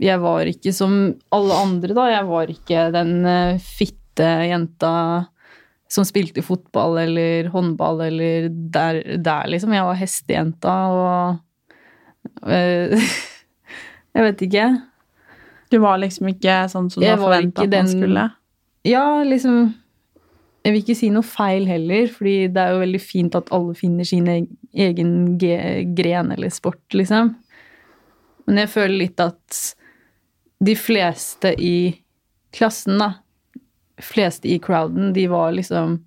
Jeg 0.00 0.20
var 0.22 0.48
ikke 0.48 0.72
som 0.72 0.94
alle 1.34 1.56
andre, 1.60 1.94
da. 1.96 2.06
Jeg 2.14 2.26
var 2.28 2.52
ikke 2.52 2.84
den 2.94 3.12
eh, 3.28 3.58
fitte 3.60 4.28
jenta 4.48 4.92
som 5.90 6.06
spilte 6.06 6.42
fotball 6.46 7.00
eller 7.02 7.48
håndball 7.50 8.00
eller 8.06 8.46
der, 8.48 9.00
der 9.18 9.50
liksom. 9.50 9.74
Jeg 9.74 9.84
var 9.88 9.98
hestejenta 9.98 10.76
og 10.94 11.40
eh, 12.46 12.94
Jeg 14.14 14.24
vet 14.26 14.40
ikke. 14.46 14.64
Du 15.70 15.76
var 15.82 16.00
liksom 16.02 16.30
ikke 16.32 16.54
sånn 16.72 16.88
som 16.90 17.02
du 17.02 17.06
har 17.12 17.20
forventa 17.28 17.62
at 17.62 17.70
man 17.84 17.92
skulle. 18.00 18.24
Ja, 18.88 19.04
liksom 19.22 19.58
Jeg 20.64 20.72
vil 20.74 20.80
ikke 20.82 20.96
si 20.98 21.10
noe 21.12 21.22
feil 21.24 21.66
heller, 21.68 22.08
fordi 22.12 22.48
det 22.52 22.60
er 22.62 22.72
jo 22.74 22.80
veldig 22.82 23.00
fint 23.00 23.36
at 23.38 23.52
alle 23.54 23.74
finner 23.78 24.04
sin 24.08 24.26
eg- 24.28 24.50
egen 24.76 25.12
gren 25.38 26.32
eller 26.34 26.50
sport, 26.52 26.82
liksom. 26.92 27.30
Men 28.50 28.64
jeg 28.64 28.72
føler 28.72 28.96
litt 29.04 29.20
at 29.22 29.58
de 30.60 30.72
fleste 30.74 31.52
i 31.62 31.92
klassen, 32.50 32.98
da, 32.98 33.12
fleste 34.02 34.50
i 34.50 34.56
crowden, 34.58 35.12
de 35.14 35.28
var 35.30 35.52
liksom 35.54 36.00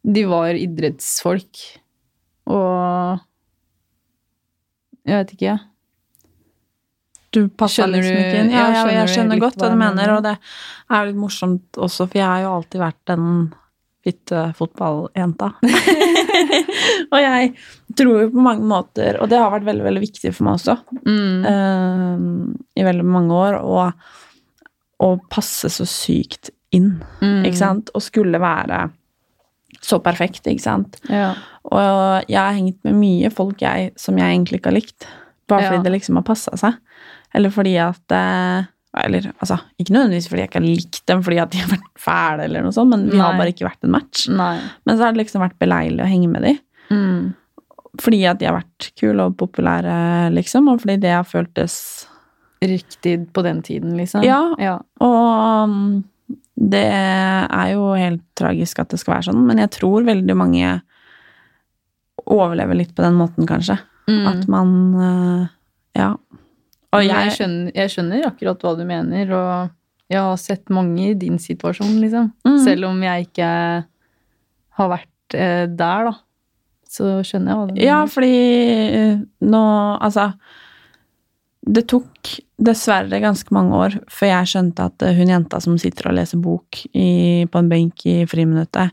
De 0.00 0.22
var 0.30 0.54
idrettsfolk. 0.56 1.58
Og 2.48 3.18
Jeg 5.04 5.16
vet 5.18 5.34
ikke. 5.34 5.56
Du 7.34 7.40
passer 7.48 7.82
Skjønner 7.82 7.98
liksom 7.98 8.20
ikke 8.22 8.38
inn. 8.44 8.54
Ja, 8.54 8.62
ja, 8.62 8.68
ja, 8.70 8.78
skjønner 8.78 9.00
jeg 9.00 9.10
skjønner 9.16 9.42
godt 9.42 9.58
hva 9.58 9.68
du 9.74 9.76
mener, 9.82 10.14
og 10.14 10.22
det 10.24 10.36
er 10.38 11.10
litt 11.10 11.18
morsomt 11.18 11.78
også, 11.82 12.06
for 12.06 12.18
jeg 12.18 12.26
har 12.26 12.44
jo 12.46 12.54
alltid 12.60 12.82
vært 12.82 13.02
den 13.10 13.26
fitte 14.04 14.46
fotballjenta. 14.56 15.50
og 17.12 17.18
jeg 17.20 17.50
tror 17.98 18.22
jo 18.24 18.30
på 18.32 18.44
mange 18.44 18.64
måter, 18.68 19.18
og 19.20 19.28
det 19.30 19.38
har 19.40 19.52
vært 19.52 19.66
veldig, 19.68 19.84
veldig 19.88 20.02
viktig 20.06 20.32
for 20.36 20.46
meg 20.48 20.56
også, 20.60 20.78
Mm. 21.06 21.44
uh, 21.44 22.54
i 22.80 22.86
veldig 22.86 23.04
mange 23.04 23.36
år, 23.36 23.58
å, 23.60 25.18
passe 25.30 25.68
så 25.72 25.86
sykt 25.88 26.50
inn, 26.72 27.02
Mm. 27.20 27.44
ikke 27.44 27.56
sant? 27.60 27.90
Og 27.94 28.02
skulle 28.04 28.40
være 28.40 28.90
så 29.80 29.98
perfekt, 30.02 30.44
ikke 30.46 30.60
sant? 30.64 30.98
Ja. 31.08 31.34
Og 31.64 32.24
jeg 32.28 32.38
har 32.40 32.52
hengt 32.56 32.78
med 32.84 32.94
mye 33.00 33.30
folk 33.32 33.60
jeg, 33.62 33.92
som 33.96 34.16
jeg 34.18 34.28
egentlig 34.34 34.60
ikke 34.60 34.70
har 34.72 34.76
likt. 34.80 35.06
Bare 35.48 35.62
fordi 35.66 35.76
Ja. 35.76 35.82
det 35.82 35.92
liksom 35.92 36.14
har 36.16 36.22
passa 36.22 36.56
seg. 36.56 36.74
Eller 37.34 37.50
fordi 37.50 37.76
at 37.78 38.12
eh, 38.12 38.64
Eller 38.98 39.28
altså, 39.38 39.60
ikke 39.78 39.94
nødvendigvis 39.94 40.26
fordi 40.26 40.42
jeg 40.42 40.50
ikke 40.50 40.58
har 40.58 40.66
likt 40.66 41.04
dem 41.06 41.20
fordi 41.22 41.36
at 41.38 41.52
de 41.52 41.60
har 41.62 41.68
vært 41.70 41.90
fæle, 42.00 42.46
eller 42.48 42.64
noe 42.66 42.74
sånt, 42.74 42.90
men 42.90 43.06
vi 43.12 43.20
har 43.20 43.36
bare 43.38 43.52
ikke 43.52 43.68
vært 43.68 43.86
en 43.86 43.94
match. 43.94 44.24
Nei. 44.34 44.56
Men 44.88 44.98
så 44.98 45.06
har 45.06 45.14
det 45.14 45.22
liksom 45.22 45.44
vært 45.44 45.60
beleilig 45.62 46.02
å 46.02 46.10
henge 46.10 46.30
med 46.32 46.46
dem. 46.46 46.58
Mm. 46.90 47.28
Fordi 48.02 48.20
at 48.26 48.40
de 48.40 48.48
har 48.48 48.56
vært 48.58 48.90
kule 48.98 49.26
og 49.30 49.36
populære, 49.38 49.94
liksom, 50.34 50.70
og 50.72 50.82
fordi 50.82 50.98
det 51.04 51.14
har 51.14 51.26
føltes 51.28 51.80
Riktig 52.60 53.32
på 53.32 53.40
den 53.40 53.62
tiden, 53.64 53.94
liksom. 53.96 54.20
Ja. 54.20 54.42
ja. 54.60 54.74
Og 55.00 55.70
mm, 55.70 56.02
det 56.60 56.84
er 56.92 57.70
jo 57.72 57.86
helt 57.96 58.20
tragisk 58.36 58.82
at 58.82 58.90
det 58.92 58.98
skal 59.00 59.14
være 59.14 59.30
sånn, 59.30 59.46
men 59.48 59.62
jeg 59.62 59.72
tror 59.78 60.04
veldig 60.04 60.36
mange 60.36 60.74
overlever 62.28 62.76
litt 62.76 62.92
på 62.92 63.06
den 63.06 63.16
måten, 63.16 63.48
kanskje. 63.48 63.78
Mm. 64.10 64.26
At 64.28 64.44
man 64.50 64.76
eh, 65.00 65.48
Ja. 66.02 66.10
Og 66.90 67.04
jeg, 67.06 67.34
skjønner, 67.36 67.70
jeg 67.76 67.92
skjønner 67.92 68.26
akkurat 68.26 68.64
hva 68.64 68.72
du 68.78 68.82
mener, 68.86 69.30
og 69.36 70.10
jeg 70.10 70.24
har 70.26 70.40
sett 70.42 70.72
mange 70.74 71.12
i 71.12 71.18
din 71.18 71.38
situasjon, 71.38 72.00
liksom. 72.02 72.32
Mm. 72.46 72.56
Selv 72.64 72.88
om 72.88 72.98
jeg 73.06 73.28
ikke 73.28 73.50
har 74.80 74.90
vært 74.90 75.36
eh, 75.38 75.66
der, 75.70 76.10
da. 76.10 76.16
Så 76.90 77.20
skjønner 77.26 77.52
jeg 77.52 77.60
hva 77.60 77.68
du 77.68 77.72
mener. 77.74 77.86
Ja, 77.86 78.00
fordi 78.10 78.38
eh, 78.90 79.20
nå 79.46 79.60
Altså 80.02 80.32
Det 81.62 81.84
tok 81.92 82.32
dessverre 82.58 83.20
ganske 83.22 83.54
mange 83.54 83.78
år 83.78 83.94
før 84.10 84.32
jeg 84.32 84.50
skjønte 84.50 84.88
at 84.90 85.06
eh, 85.06 85.14
hun 85.20 85.30
jenta 85.30 85.60
som 85.62 85.78
sitter 85.78 86.10
og 86.10 86.16
leser 86.18 86.42
bok 86.42 86.80
i, 86.90 87.46
på 87.46 87.62
en 87.62 87.70
benk 87.70 88.02
i 88.10 88.16
friminuttet, 88.28 88.90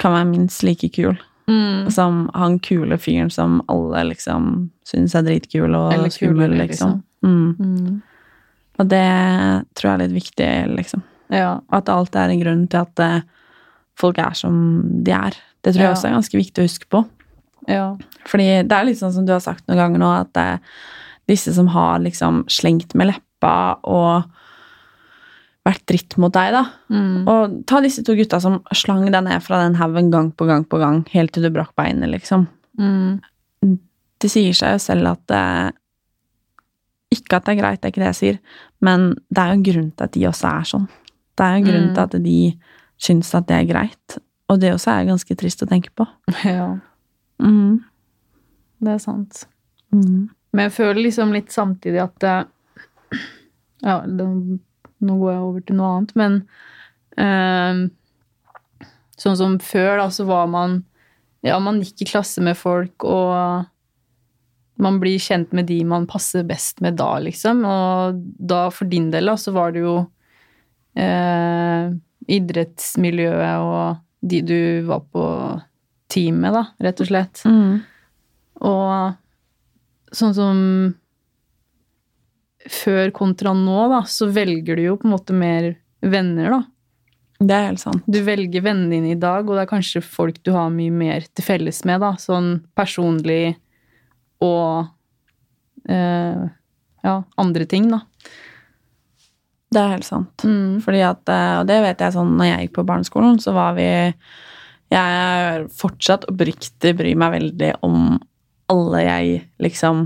kan 0.00 0.16
være 0.16 0.30
minst 0.30 0.64
like 0.64 0.88
kul 0.96 1.20
Mm. 1.50 1.90
som 1.90 2.30
han 2.34 2.58
kule 2.62 2.96
fyren 3.02 3.30
som 3.30 3.60
alle 3.68 4.04
liksom 4.12 4.70
syns 4.86 5.14
er 5.18 5.24
dritkul 5.26 5.74
og 5.74 5.92
skummel, 6.14 6.52
kulere, 6.52 6.68
liksom. 6.68 7.02
Mm. 7.24 7.56
Mm. 7.58 8.02
Og 8.78 8.88
det 8.88 9.02
tror 9.74 9.88
jeg 9.90 9.94
er 9.94 10.02
litt 10.04 10.14
viktig, 10.16 10.50
liksom. 10.76 11.02
Ja. 11.34 11.60
At 11.72 11.88
alt 11.92 12.14
er 12.16 12.30
en 12.30 12.40
grunn 12.40 12.62
til 12.68 12.78
at 12.84 13.02
eh, 13.02 13.20
folk 13.98 14.18
er 14.22 14.32
som 14.38 14.82
de 15.04 15.12
er. 15.12 15.34
Det 15.62 15.74
tror 15.74 15.82
jeg 15.82 15.90
Ja. 15.90 15.96
også 15.96 16.08
er 16.08 16.16
ganske 16.16 16.38
viktig 16.38 16.62
å 16.62 16.68
huske 16.68 16.88
på. 16.90 17.04
ja. 17.68 17.96
Fordi 18.26 18.62
det 18.62 18.72
er 18.72 18.84
litt 18.84 18.98
sånn 18.98 19.12
som 19.12 19.26
du 19.26 19.32
har 19.32 19.40
sagt 19.42 19.66
noen 19.66 19.78
ganger 19.78 19.98
nå, 19.98 20.08
at 20.20 20.32
det 20.32 20.42
er 20.42 20.58
disse 21.28 21.52
som 21.54 21.66
har 21.74 21.98
liksom 21.98 22.44
slengt 22.48 22.94
med 22.94 23.08
leppa 23.10 23.78
og 23.82 24.24
vært 25.66 25.84
dritt 25.86 26.16
mot 26.18 26.32
deg, 26.34 26.52
da. 26.56 26.62
Mm. 26.90 27.28
Og 27.30 27.52
ta 27.70 27.78
disse 27.84 28.02
to 28.06 28.16
gutta 28.18 28.40
som 28.42 28.60
slang 28.74 29.04
deg 29.06 29.22
ned 29.22 29.42
fra 29.44 29.60
den 29.62 29.76
haugen 29.78 30.10
gang 30.10 30.32
på 30.34 30.46
gang 30.48 30.64
på 30.66 30.80
gang, 30.82 31.04
helt 31.12 31.32
til 31.34 31.46
du 31.46 31.50
brakk 31.54 31.74
beinet, 31.78 32.10
liksom. 32.10 32.48
Mm. 32.80 33.20
Det 34.22 34.30
sier 34.30 34.54
seg 34.56 34.74
jo 34.76 34.80
selv 34.82 35.10
at 35.12 35.22
det 35.28 35.44
Ikke 37.12 37.36
at 37.36 37.44
det 37.44 37.52
er 37.52 37.60
greit, 37.60 37.80
det 37.82 37.88
er 37.88 37.92
ikke 37.92 38.00
det 38.00 38.10
jeg 38.14 38.18
sier, 38.18 38.36
men 38.80 39.10
det 39.28 39.42
er 39.42 39.50
jo 39.50 39.56
en 39.58 39.64
grunn 39.66 39.88
til 39.92 40.06
at 40.06 40.12
de 40.14 40.22
også 40.30 40.46
er 40.48 40.68
sånn. 40.70 40.86
Det 41.36 41.44
er 41.44 41.50
jo 41.52 41.60
en 41.60 41.66
grunn 41.66 41.88
Mm. 41.90 41.94
til 41.94 42.02
at 42.02 42.14
de 42.24 42.36
syns 43.02 43.34
at 43.34 43.46
det 43.50 43.56
er 43.58 43.66
greit. 43.68 44.16
Og 44.48 44.60
det 44.60 44.70
også 44.72 44.90
er 44.94 45.10
ganske 45.10 45.36
trist 45.36 45.62
å 45.62 45.68
tenke 45.68 45.90
på. 45.94 46.06
ja. 46.48 46.70
Mm. 47.42 47.82
Det 48.80 48.94
er 48.94 48.98
sant. 49.04 49.44
Mm. 49.92 50.30
Men 50.52 50.64
jeg 50.66 50.72
føler 50.72 51.02
liksom 51.02 51.32
litt 51.36 51.52
samtidig 51.52 52.00
at 52.02 52.16
det, 52.24 52.36
Ja, 53.84 54.00
det, 54.06 54.26
nå 55.02 55.18
går 55.20 55.34
jeg 55.34 55.42
over 55.48 55.66
til 55.66 55.78
noe 55.78 55.90
annet, 55.96 56.14
men 56.18 56.38
eh, 57.20 57.82
Sånn 59.22 59.36
som 59.38 59.58
før, 59.62 60.00
da, 60.00 60.08
så 60.10 60.24
var 60.26 60.48
man 60.50 60.80
Ja, 61.46 61.58
man 61.62 61.82
gikk 61.82 62.04
i 62.04 62.08
klasse 62.12 62.42
med 62.42 62.56
folk, 62.58 63.04
og 63.06 63.68
man 64.82 64.98
blir 65.02 65.20
kjent 65.22 65.52
med 65.54 65.68
de 65.68 65.80
man 65.86 66.08
passer 66.10 66.46
best 66.46 66.80
med 66.82 66.96
da, 66.98 67.10
liksom. 67.22 67.64
Og 67.66 68.22
da, 68.38 68.64
for 68.74 68.90
din 68.90 69.10
del, 69.12 69.30
da, 69.30 69.36
så 69.38 69.52
var 69.54 69.74
det 69.74 69.82
jo 69.82 69.96
eh, 70.98 71.90
idrettsmiljøet 72.30 73.66
og 73.66 74.00
de 74.22 74.40
du 74.46 74.60
var 74.86 75.02
på 75.10 75.26
team 76.12 76.40
med, 76.44 76.54
da, 76.54 76.64
rett 76.86 77.02
og 77.02 77.10
slett. 77.10 77.42
Mm. 77.48 77.82
Og 78.70 80.14
sånn 80.14 80.34
som 80.36 80.58
før 82.70 83.10
kontra 83.14 83.54
nå, 83.56 83.78
da, 83.90 84.02
så 84.08 84.28
velger 84.32 84.78
du 84.78 84.84
jo 84.84 84.98
på 85.00 85.08
en 85.08 85.14
måte 85.16 85.36
mer 85.36 85.72
venner, 86.02 86.52
da. 86.52 86.62
Det 87.42 87.54
er 87.56 87.68
helt 87.72 87.82
sant. 87.82 88.04
Du 88.06 88.20
velger 88.22 88.62
vennene 88.62 88.92
dine 88.92 89.14
i 89.16 89.18
dag, 89.18 89.42
og 89.48 89.56
det 89.56 89.64
er 89.64 89.70
kanskje 89.70 90.04
folk 90.04 90.38
du 90.46 90.52
har 90.54 90.70
mye 90.70 90.94
mer 90.94 91.26
til 91.34 91.46
felles 91.46 91.82
med, 91.88 92.02
da. 92.04 92.14
Sånn 92.20 92.54
personlig 92.78 93.56
og 94.42 94.86
eh, 95.90 96.42
ja, 97.02 97.16
andre 97.42 97.66
ting, 97.70 97.90
da. 97.90 98.02
Det 99.72 99.80
er 99.80 99.94
helt 99.94 100.06
sant. 100.06 100.44
Mm. 100.44 100.80
Fordi 100.84 101.02
at, 101.06 101.22
eh, 101.32 101.54
og 101.60 101.68
det 101.70 101.78
vet 101.84 102.02
jeg 102.04 102.14
sånn, 102.14 102.34
når 102.38 102.50
jeg 102.50 102.66
gikk 102.66 102.74
på 102.78 102.88
barneskolen, 102.92 103.40
så 103.42 103.54
var 103.56 103.78
vi 103.78 103.88
Jeg 104.92 105.68
fortsatt 105.72 106.26
oppriktig 106.28 106.90
bryr 106.98 107.16
meg 107.16 107.30
veldig 107.32 107.70
om 107.86 108.18
alle 108.68 108.98
jeg 109.06 109.38
liksom 109.64 110.02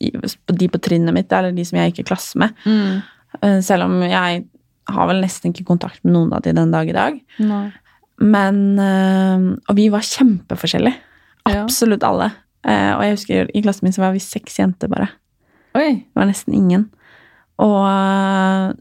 De 0.00 0.68
på 0.72 0.80
trinnet 0.80 1.12
mitt, 1.14 1.32
eller 1.32 1.52
de 1.52 1.64
som 1.68 1.76
jeg 1.78 1.92
gikk 1.92 2.00
i 2.04 2.08
klasse 2.08 2.38
med. 2.40 2.54
Mm. 2.64 3.02
Eh, 3.42 3.60
Selv 3.60 3.84
om 3.84 3.98
jeg 4.02 4.44
har 4.90 5.06
vel 5.10 5.20
nesten 5.22 5.52
ikke 5.52 5.66
kontakt 5.68 6.00
med 6.04 6.14
noen 6.16 6.32
av 6.32 6.42
de 6.42 6.52
den 6.56 6.70
dag 6.72 6.88
i 6.88 6.92
dag. 6.96 7.20
Nei. 7.38 7.66
Men 8.20 8.78
eh, 8.78 9.44
Og 9.68 9.76
vi 9.76 9.88
var 9.92 10.00
kjempeforskjellige. 10.00 10.96
Ja. 11.48 11.62
Absolutt 11.64 12.02
alle. 12.04 12.30
Eh, 12.66 12.92
Og 12.96 13.02
jeg 13.04 13.14
husker 13.18 13.50
i 13.54 13.62
klassen 13.62 13.84
min 13.86 13.92
så 13.96 14.02
var 14.02 14.12
vi 14.16 14.20
seks 14.24 14.58
jenter, 14.58 14.88
bare. 14.88 15.08
Oi! 15.78 15.92
Det 16.02 16.16
var 16.18 16.26
nesten 16.26 16.54
ingen. 16.56 16.88
Og 17.60 18.74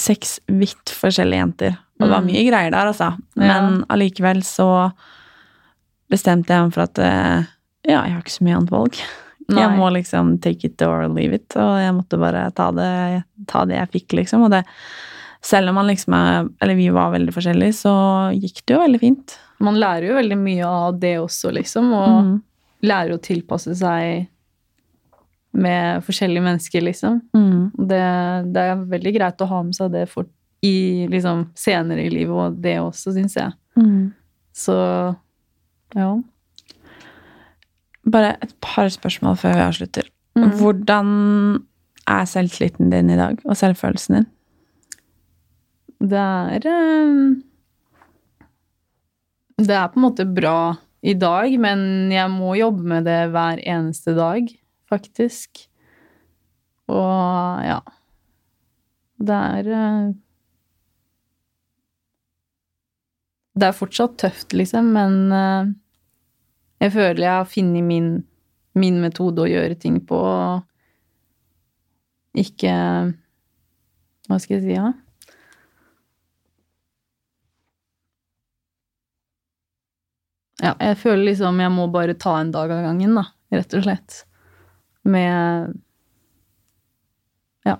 seks 0.00 0.38
vidt 0.48 0.90
forskjellige 0.96 1.38
jenter. 1.44 1.76
Og 2.00 2.06
det 2.08 2.10
var 2.16 2.22
Mm. 2.22 2.26
mye 2.32 2.44
greier 2.48 2.70
der, 2.72 2.86
altså. 2.88 3.12
Men 3.36 3.84
allikevel 3.88 4.40
så 4.42 4.92
bestemte 6.10 6.48
jeg 6.52 6.62
meg 6.64 6.72
for 6.74 6.82
at 6.82 6.98
ja, 6.98 8.02
jeg 8.04 8.12
har 8.12 8.20
ikke 8.22 8.30
så 8.38 8.44
mye 8.44 8.56
annet 8.56 8.70
valg. 8.72 8.96
Nei. 9.48 9.62
Jeg 9.62 9.76
må 9.78 9.88
liksom 9.92 10.34
take 10.40 10.68
it 10.68 10.82
or 10.86 11.08
leave 11.08 11.34
it, 11.34 11.56
og 11.56 11.72
jeg 11.82 11.94
måtte 11.96 12.18
bare 12.20 12.44
ta 12.54 12.70
det, 12.76 13.24
ta 13.50 13.64
det 13.66 13.76
jeg 13.80 13.90
fikk, 13.96 14.12
liksom. 14.20 14.44
Og 14.46 14.50
det, 14.54 14.62
selv 15.42 15.68
om 15.72 15.74
man 15.80 15.88
liksom 15.90 16.14
er, 16.14 16.48
eller 16.62 16.74
vi 16.78 16.88
var 16.94 17.10
veldig 17.16 17.32
forskjellige, 17.34 17.74
så 17.80 17.94
gikk 18.38 18.62
det 18.66 18.76
jo 18.76 18.82
veldig 18.84 19.00
fint. 19.02 19.34
Man 19.62 19.78
lærer 19.78 20.08
jo 20.08 20.14
veldig 20.20 20.38
mye 20.38 20.66
av 20.66 21.00
det 21.02 21.16
også, 21.18 21.50
liksom, 21.54 21.92
og 21.92 22.12
Mm. 22.22 22.42
lærer 22.82 23.12
å 23.14 23.22
tilpasse 23.22 23.74
seg 23.78 24.28
med 25.52 26.02
forskjellige 26.06 26.42
mennesker, 26.42 26.80
liksom. 26.82 27.20
Mm. 27.36 27.72
Det, 27.76 28.02
det 28.54 28.62
er 28.70 28.86
veldig 28.88 29.12
greit 29.18 29.42
å 29.44 29.48
ha 29.50 29.62
med 29.62 29.74
seg 29.76 29.90
det 29.92 30.06
for, 30.08 30.24
i 30.64 31.06
liksom, 31.10 31.48
senere 31.58 32.06
i 32.06 32.10
livet, 32.10 32.32
og 32.32 32.60
det 32.62 32.78
også, 32.80 33.12
syns 33.12 33.34
jeg. 33.36 33.52
Mm. 33.76 34.12
Så 34.54 34.74
ja. 35.94 36.08
Bare 38.10 38.34
et 38.42 38.54
par 38.64 38.90
spørsmål 38.90 39.36
før 39.38 39.54
vi 39.54 39.66
avslutter. 39.68 40.08
Mm. 40.34 40.50
Hvordan 40.58 41.08
er 42.08 42.24
selvtilliten 42.26 42.90
din 42.90 43.10
i 43.12 43.18
dag, 43.18 43.38
og 43.44 43.56
selvfølelsen 43.56 44.16
din? 44.18 44.30
Det 46.02 46.18
er 46.18 46.66
eh, 46.66 47.36
Det 49.62 49.76
er 49.76 49.90
på 49.92 50.00
en 50.00 50.06
måte 50.08 50.26
bra 50.26 50.74
i 51.02 51.14
dag, 51.14 51.54
men 51.60 52.10
jeg 52.10 52.30
må 52.30 52.56
jobbe 52.58 52.82
med 52.82 53.06
det 53.06 53.30
hver 53.30 53.62
eneste 53.62 54.14
dag, 54.16 54.48
faktisk. 54.90 55.68
Og 56.90 57.62
ja. 57.62 57.78
Det 59.22 59.38
er 59.38 59.70
eh, 59.70 60.12
Det 63.52 63.68
er 63.68 63.76
fortsatt 63.76 64.16
tøft, 64.18 64.54
liksom, 64.56 64.90
men 64.96 65.16
eh, 65.36 65.72
jeg 66.82 66.92
føler 66.94 67.22
jeg 67.22 67.32
har 67.38 67.48
funnet 67.48 67.84
min, 67.86 68.08
min 68.74 68.96
metode 69.02 69.44
å 69.44 69.48
gjøre 69.50 69.76
ting 69.78 70.00
på, 70.08 70.18
og 70.18 70.62
ikke 72.42 72.72
Hva 74.28 74.38
skal 74.40 74.56
jeg 74.56 74.62
si, 74.64 74.74
ja? 74.76 74.88
Ja, 80.62 80.74
jeg 80.78 80.98
føler 81.00 81.24
liksom 81.32 81.58
jeg 81.62 81.72
må 81.74 81.88
bare 81.92 82.14
ta 82.18 82.36
en 82.40 82.52
dag 82.54 82.70
av 82.70 82.84
gangen, 82.84 83.16
da, 83.18 83.24
rett 83.54 83.74
og 83.78 83.86
slett. 83.86 84.20
Med 85.08 85.72
Ja. 87.66 87.76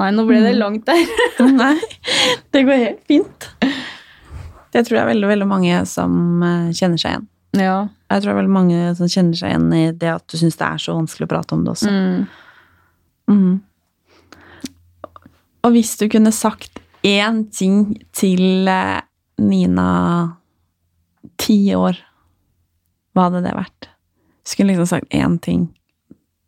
Nei, 0.00 0.10
nå 0.12 0.26
ble 0.28 0.40
det 0.44 0.52
Mm. 0.54 0.58
langt 0.60 0.84
der. 0.86 1.06
Nei, 1.62 1.78
det 2.52 2.64
går 2.68 2.82
helt 2.82 3.06
fint. 3.08 3.48
Det 4.72 4.84
tror 4.84 4.98
jeg 4.98 5.02
er 5.06 5.12
veldig, 5.14 5.28
veldig 5.30 5.48
mange 5.48 5.78
som 5.88 6.42
eh, 6.44 6.68
kjenner 6.76 7.00
seg 7.00 7.14
igjen. 7.14 7.26
Ja. 7.54 7.88
Jeg 8.10 8.22
tror 8.22 8.30
det 8.30 8.34
er 8.34 8.40
veldig 8.40 8.52
mange 8.54 8.80
som 8.98 9.08
kjenner 9.08 9.38
seg 9.38 9.52
igjen 9.52 9.68
i 9.76 9.84
det 9.96 10.10
at 10.12 10.26
du 10.28 10.36
syns 10.38 10.58
det 10.58 10.66
er 10.66 10.82
så 10.82 10.94
vanskelig 10.96 11.26
å 11.28 11.30
prate 11.30 11.54
om 11.56 11.62
det 11.64 11.72
også. 11.72 11.90
Mm. 11.92 12.26
Mm. 13.30 13.54
Og 15.66 15.74
hvis 15.74 15.94
du 15.98 16.06
kunne 16.12 16.32
sagt 16.34 16.80
én 17.06 17.44
ting 17.54 17.96
til 18.16 18.68
eh, 18.70 19.00
Nina 19.42 19.88
ti 21.42 21.58
år, 21.76 21.98
hva 23.16 23.26
hadde 23.28 23.42
det 23.44 23.54
vært? 23.56 23.88
Skulle 24.46 24.72
liksom 24.74 24.88
sagt 24.88 25.12
én 25.16 25.38
ting 25.42 25.66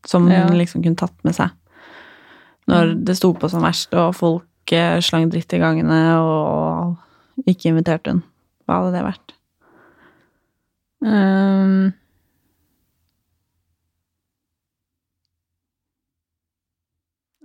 som 0.06 0.28
Ja. 0.30 0.46
hun 0.46 0.56
liksom 0.58 0.82
kunne 0.84 0.96
tatt 0.96 1.16
med 1.26 1.34
seg. 1.34 1.50
Når 2.68 2.94
det 3.04 3.16
sto 3.16 3.32
på 3.34 3.48
som 3.50 3.64
verst, 3.64 3.92
og 3.96 4.14
folk 4.14 4.72
eh, 4.72 5.00
slang 5.00 5.28
dritt 5.32 5.52
i 5.56 5.58
gangene 5.60 5.98
og 6.20 6.96
ikke 7.48 7.72
inviterte 7.72 8.12
hun. 8.12 8.22
Hva 8.68 8.82
hadde 8.82 8.94
det 8.98 9.04
vært? 9.08 9.34
Ehm. 11.04 11.92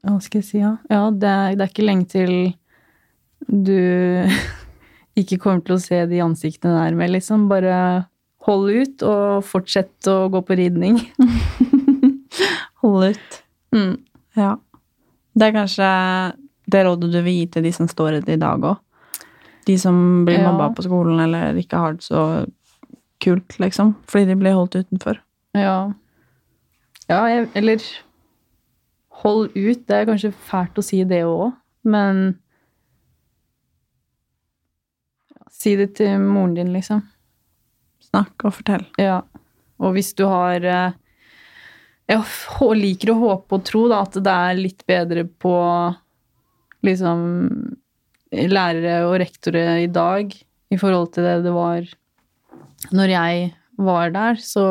Hva 0.04 0.18
skal 0.24 0.42
jeg 0.42 0.48
si, 0.50 0.60
ja? 0.60 0.74
Ja, 0.92 1.06
det 1.16 1.30
er, 1.30 1.54
det 1.56 1.64
er 1.66 1.72
ikke 1.72 1.86
lenge 1.88 2.08
til 2.12 2.34
du 3.48 3.78
ikke 5.20 5.38
kommer 5.40 5.64
til 5.64 5.78
å 5.78 5.84
se 5.84 6.02
de 6.10 6.20
ansiktene 6.24 6.76
der 6.82 6.98
med, 6.98 7.14
liksom. 7.16 7.48
Bare 7.52 7.78
hold 8.44 8.72
ut 8.76 9.04
og 9.08 9.44
fortsett 9.48 10.10
å 10.12 10.26
gå 10.34 10.42
på 10.44 10.58
ridning. 10.60 10.98
hold 12.84 13.14
ut. 13.14 13.38
Mm. 13.76 13.94
Ja. 14.40 14.56
Det 15.34 15.48
er 15.48 15.56
kanskje 15.56 15.92
det 16.74 16.82
rådet 16.88 17.12
du 17.14 17.20
vil 17.24 17.38
gi 17.42 17.46
til 17.56 17.66
de 17.68 17.72
som 17.76 17.88
står 17.92 18.20
i 18.20 18.24
det 18.26 18.36
i 18.38 18.42
dag 18.42 18.64
òg. 18.74 18.82
De 19.68 19.78
som 19.80 19.96
blir 20.28 20.42
Ja. 20.42 20.50
mobba 20.52 20.74
på 20.76 20.84
skolen 20.84 21.22
eller 21.24 21.56
ikke 21.62 21.80
har 21.80 21.96
det 21.96 22.04
så 22.04 22.44
kult, 23.24 23.58
liksom. 23.62 23.96
Fordi 24.10 24.30
de 24.32 24.38
ble 24.40 24.54
holdt 24.56 24.78
utenfor. 24.80 25.20
Ja. 25.58 25.94
Ja, 27.10 27.22
jeg, 27.32 27.50
eller 27.60 27.84
Hold 29.24 29.54
ut. 29.56 29.84
Det 29.88 29.96
er 29.96 30.08
kanskje 30.10 30.34
fælt 30.50 30.80
å 30.80 30.84
si 30.84 31.04
det 31.08 31.22
òg, 31.28 31.54
men 31.88 32.34
Si 35.54 35.78
det 35.80 35.94
til 35.96 36.18
moren 36.20 36.58
din, 36.58 36.74
liksom. 36.76 37.06
Snakk 38.04 38.44
og 38.44 38.58
fortell. 38.58 38.84
Ja. 39.00 39.22
Og 39.80 39.96
hvis 39.96 40.12
du 40.18 40.26
har 40.28 40.66
eh, 40.68 40.98
Jeg 42.12 42.76
liker 42.82 43.14
å 43.14 43.20
håpe 43.22 43.58
og 43.58 43.64
tro 43.68 43.86
da, 43.92 44.02
at 44.04 44.18
det 44.20 44.34
er 44.34 44.60
litt 44.60 44.84
bedre 44.90 45.24
på 45.24 45.54
liksom 46.84 47.22
lærere 48.34 49.06
og 49.08 49.20
rektorer 49.22 49.86
i 49.86 49.92
dag 49.94 50.34
i 50.74 50.78
forhold 50.82 51.14
til 51.16 51.28
det 51.28 51.36
det 51.46 51.54
var 51.56 51.86
når 52.92 53.14
jeg 53.14 53.50
var 53.78 54.14
der, 54.14 54.40
så 54.40 54.66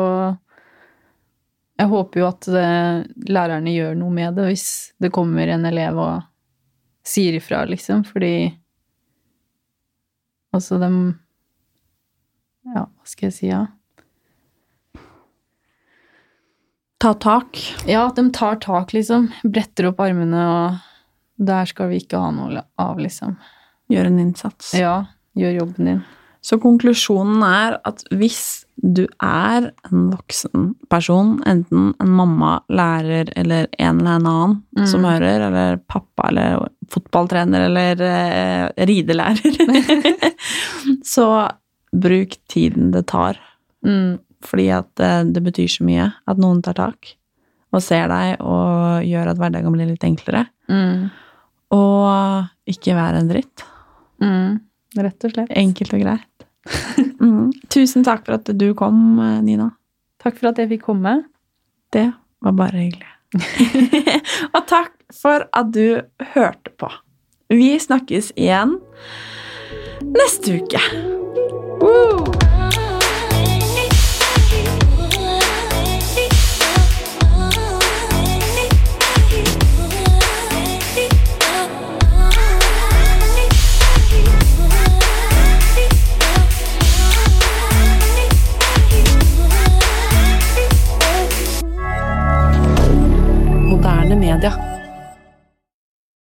jeg 1.79 1.89
håper 1.89 2.21
jo 2.21 2.27
at 2.29 2.47
eh, 2.47 3.03
lærerne 3.27 3.73
gjør 3.73 3.95
noe 3.97 4.13
med 4.13 4.37
det 4.37 4.45
hvis 4.51 4.67
det 5.01 5.11
kommer 5.15 5.49
en 5.49 5.65
elev 5.67 5.97
og 5.99 6.27
sier 7.03 7.35
ifra, 7.39 7.65
liksom, 7.67 8.05
fordi 8.07 8.59
Altså, 10.53 10.77
dem 10.77 10.97
Ja, 12.69 12.85
hva 12.85 13.09
skal 13.09 13.31
jeg 13.31 13.33
si, 13.33 13.47
ja? 13.49 13.63
Ta 17.01 17.11
tak. 17.19 17.57
Ja, 17.89 18.05
at 18.07 18.15
de 18.15 18.29
tar 18.31 18.61
tak, 18.63 18.93
liksom. 18.95 19.25
Bretter 19.43 19.89
opp 19.89 19.99
armene, 19.99 20.43
og 20.47 21.41
der 21.43 21.67
skal 21.67 21.89
vi 21.91 21.99
ikke 21.99 22.21
ha 22.21 22.29
noe 22.31 22.61
av, 22.79 23.01
liksom. 23.01 23.33
Gjør 23.91 24.07
en 24.07 24.21
innsats. 24.23 24.69
Ja, 24.77 24.93
gjør 25.35 25.57
jobben 25.57 25.89
din. 25.89 25.99
Så 26.43 26.57
konklusjonen 26.59 27.39
er 27.47 27.77
at 27.87 28.01
hvis 28.11 28.65
du 28.75 29.05
er 29.23 29.69
en 29.87 30.09
voksen 30.11 30.73
person, 30.91 31.37
enten 31.47 31.93
en 32.03 32.09
mamma, 32.17 32.57
lærer 32.73 33.29
eller 33.39 33.69
en 33.79 34.01
eller 34.01 34.17
annen 34.17 34.57
Mm. 34.75 34.87
som 34.89 35.05
hører, 35.07 35.45
eller 35.47 35.77
pappa 35.87 36.27
eller 36.31 36.67
fotballtrener 36.91 37.67
eller 37.69 38.01
eh, 38.01 38.85
ridelærer, 38.89 39.55
så 41.15 41.27
bruk 41.95 42.35
tiden 42.51 42.91
det 42.91 43.05
tar. 43.07 43.39
Mm. 43.85 44.17
Fordi 44.43 44.67
at 44.75 44.89
det, 44.99 45.11
det 45.37 45.43
betyr 45.45 45.69
så 45.71 45.85
mye 45.87 46.09
at 46.27 46.41
noen 46.41 46.59
tar 46.65 46.75
tak 46.75 47.13
og 47.73 47.81
ser 47.81 48.09
deg 48.11 48.41
og 48.43 49.05
gjør 49.07 49.31
at 49.31 49.39
hverdagen 49.39 49.73
blir 49.73 49.87
litt 49.89 50.03
enklere. 50.05 50.43
Mm. 50.69 51.07
Og 51.73 52.69
ikke 52.69 52.93
være 52.97 53.21
en 53.23 53.31
dritt. 53.31 53.63
Mm. 54.21 54.59
Rett 54.93 55.25
og 55.25 55.33
slett. 55.33 55.49
Enkelt 55.57 55.93
og 55.95 56.03
greit. 56.03 56.27
Mm. 57.23 57.51
Tusen 57.71 58.03
takk 58.03 58.25
for 58.27 58.37
at 58.37 58.49
du 58.59 58.73
kom, 58.77 59.19
eh, 59.19 59.39
Nina. 59.43 59.69
Takk 60.23 60.37
for 60.39 60.51
at 60.51 60.61
jeg 60.61 60.71
fikk 60.73 60.85
komme. 60.89 61.15
Det 61.93 62.09
var 62.43 62.55
bare 62.57 62.85
hyggelig. 62.85 63.09
og 64.55 64.61
takk 64.69 64.93
for 65.13 65.47
at 65.51 65.73
du 65.73 66.03
hørte 66.35 66.75
på. 66.79 66.91
Vi 67.53 67.73
snakkes 67.79 68.31
igjen 68.35 68.77
neste 70.13 70.59
uke. 70.61 70.83
Woo! 71.83 72.42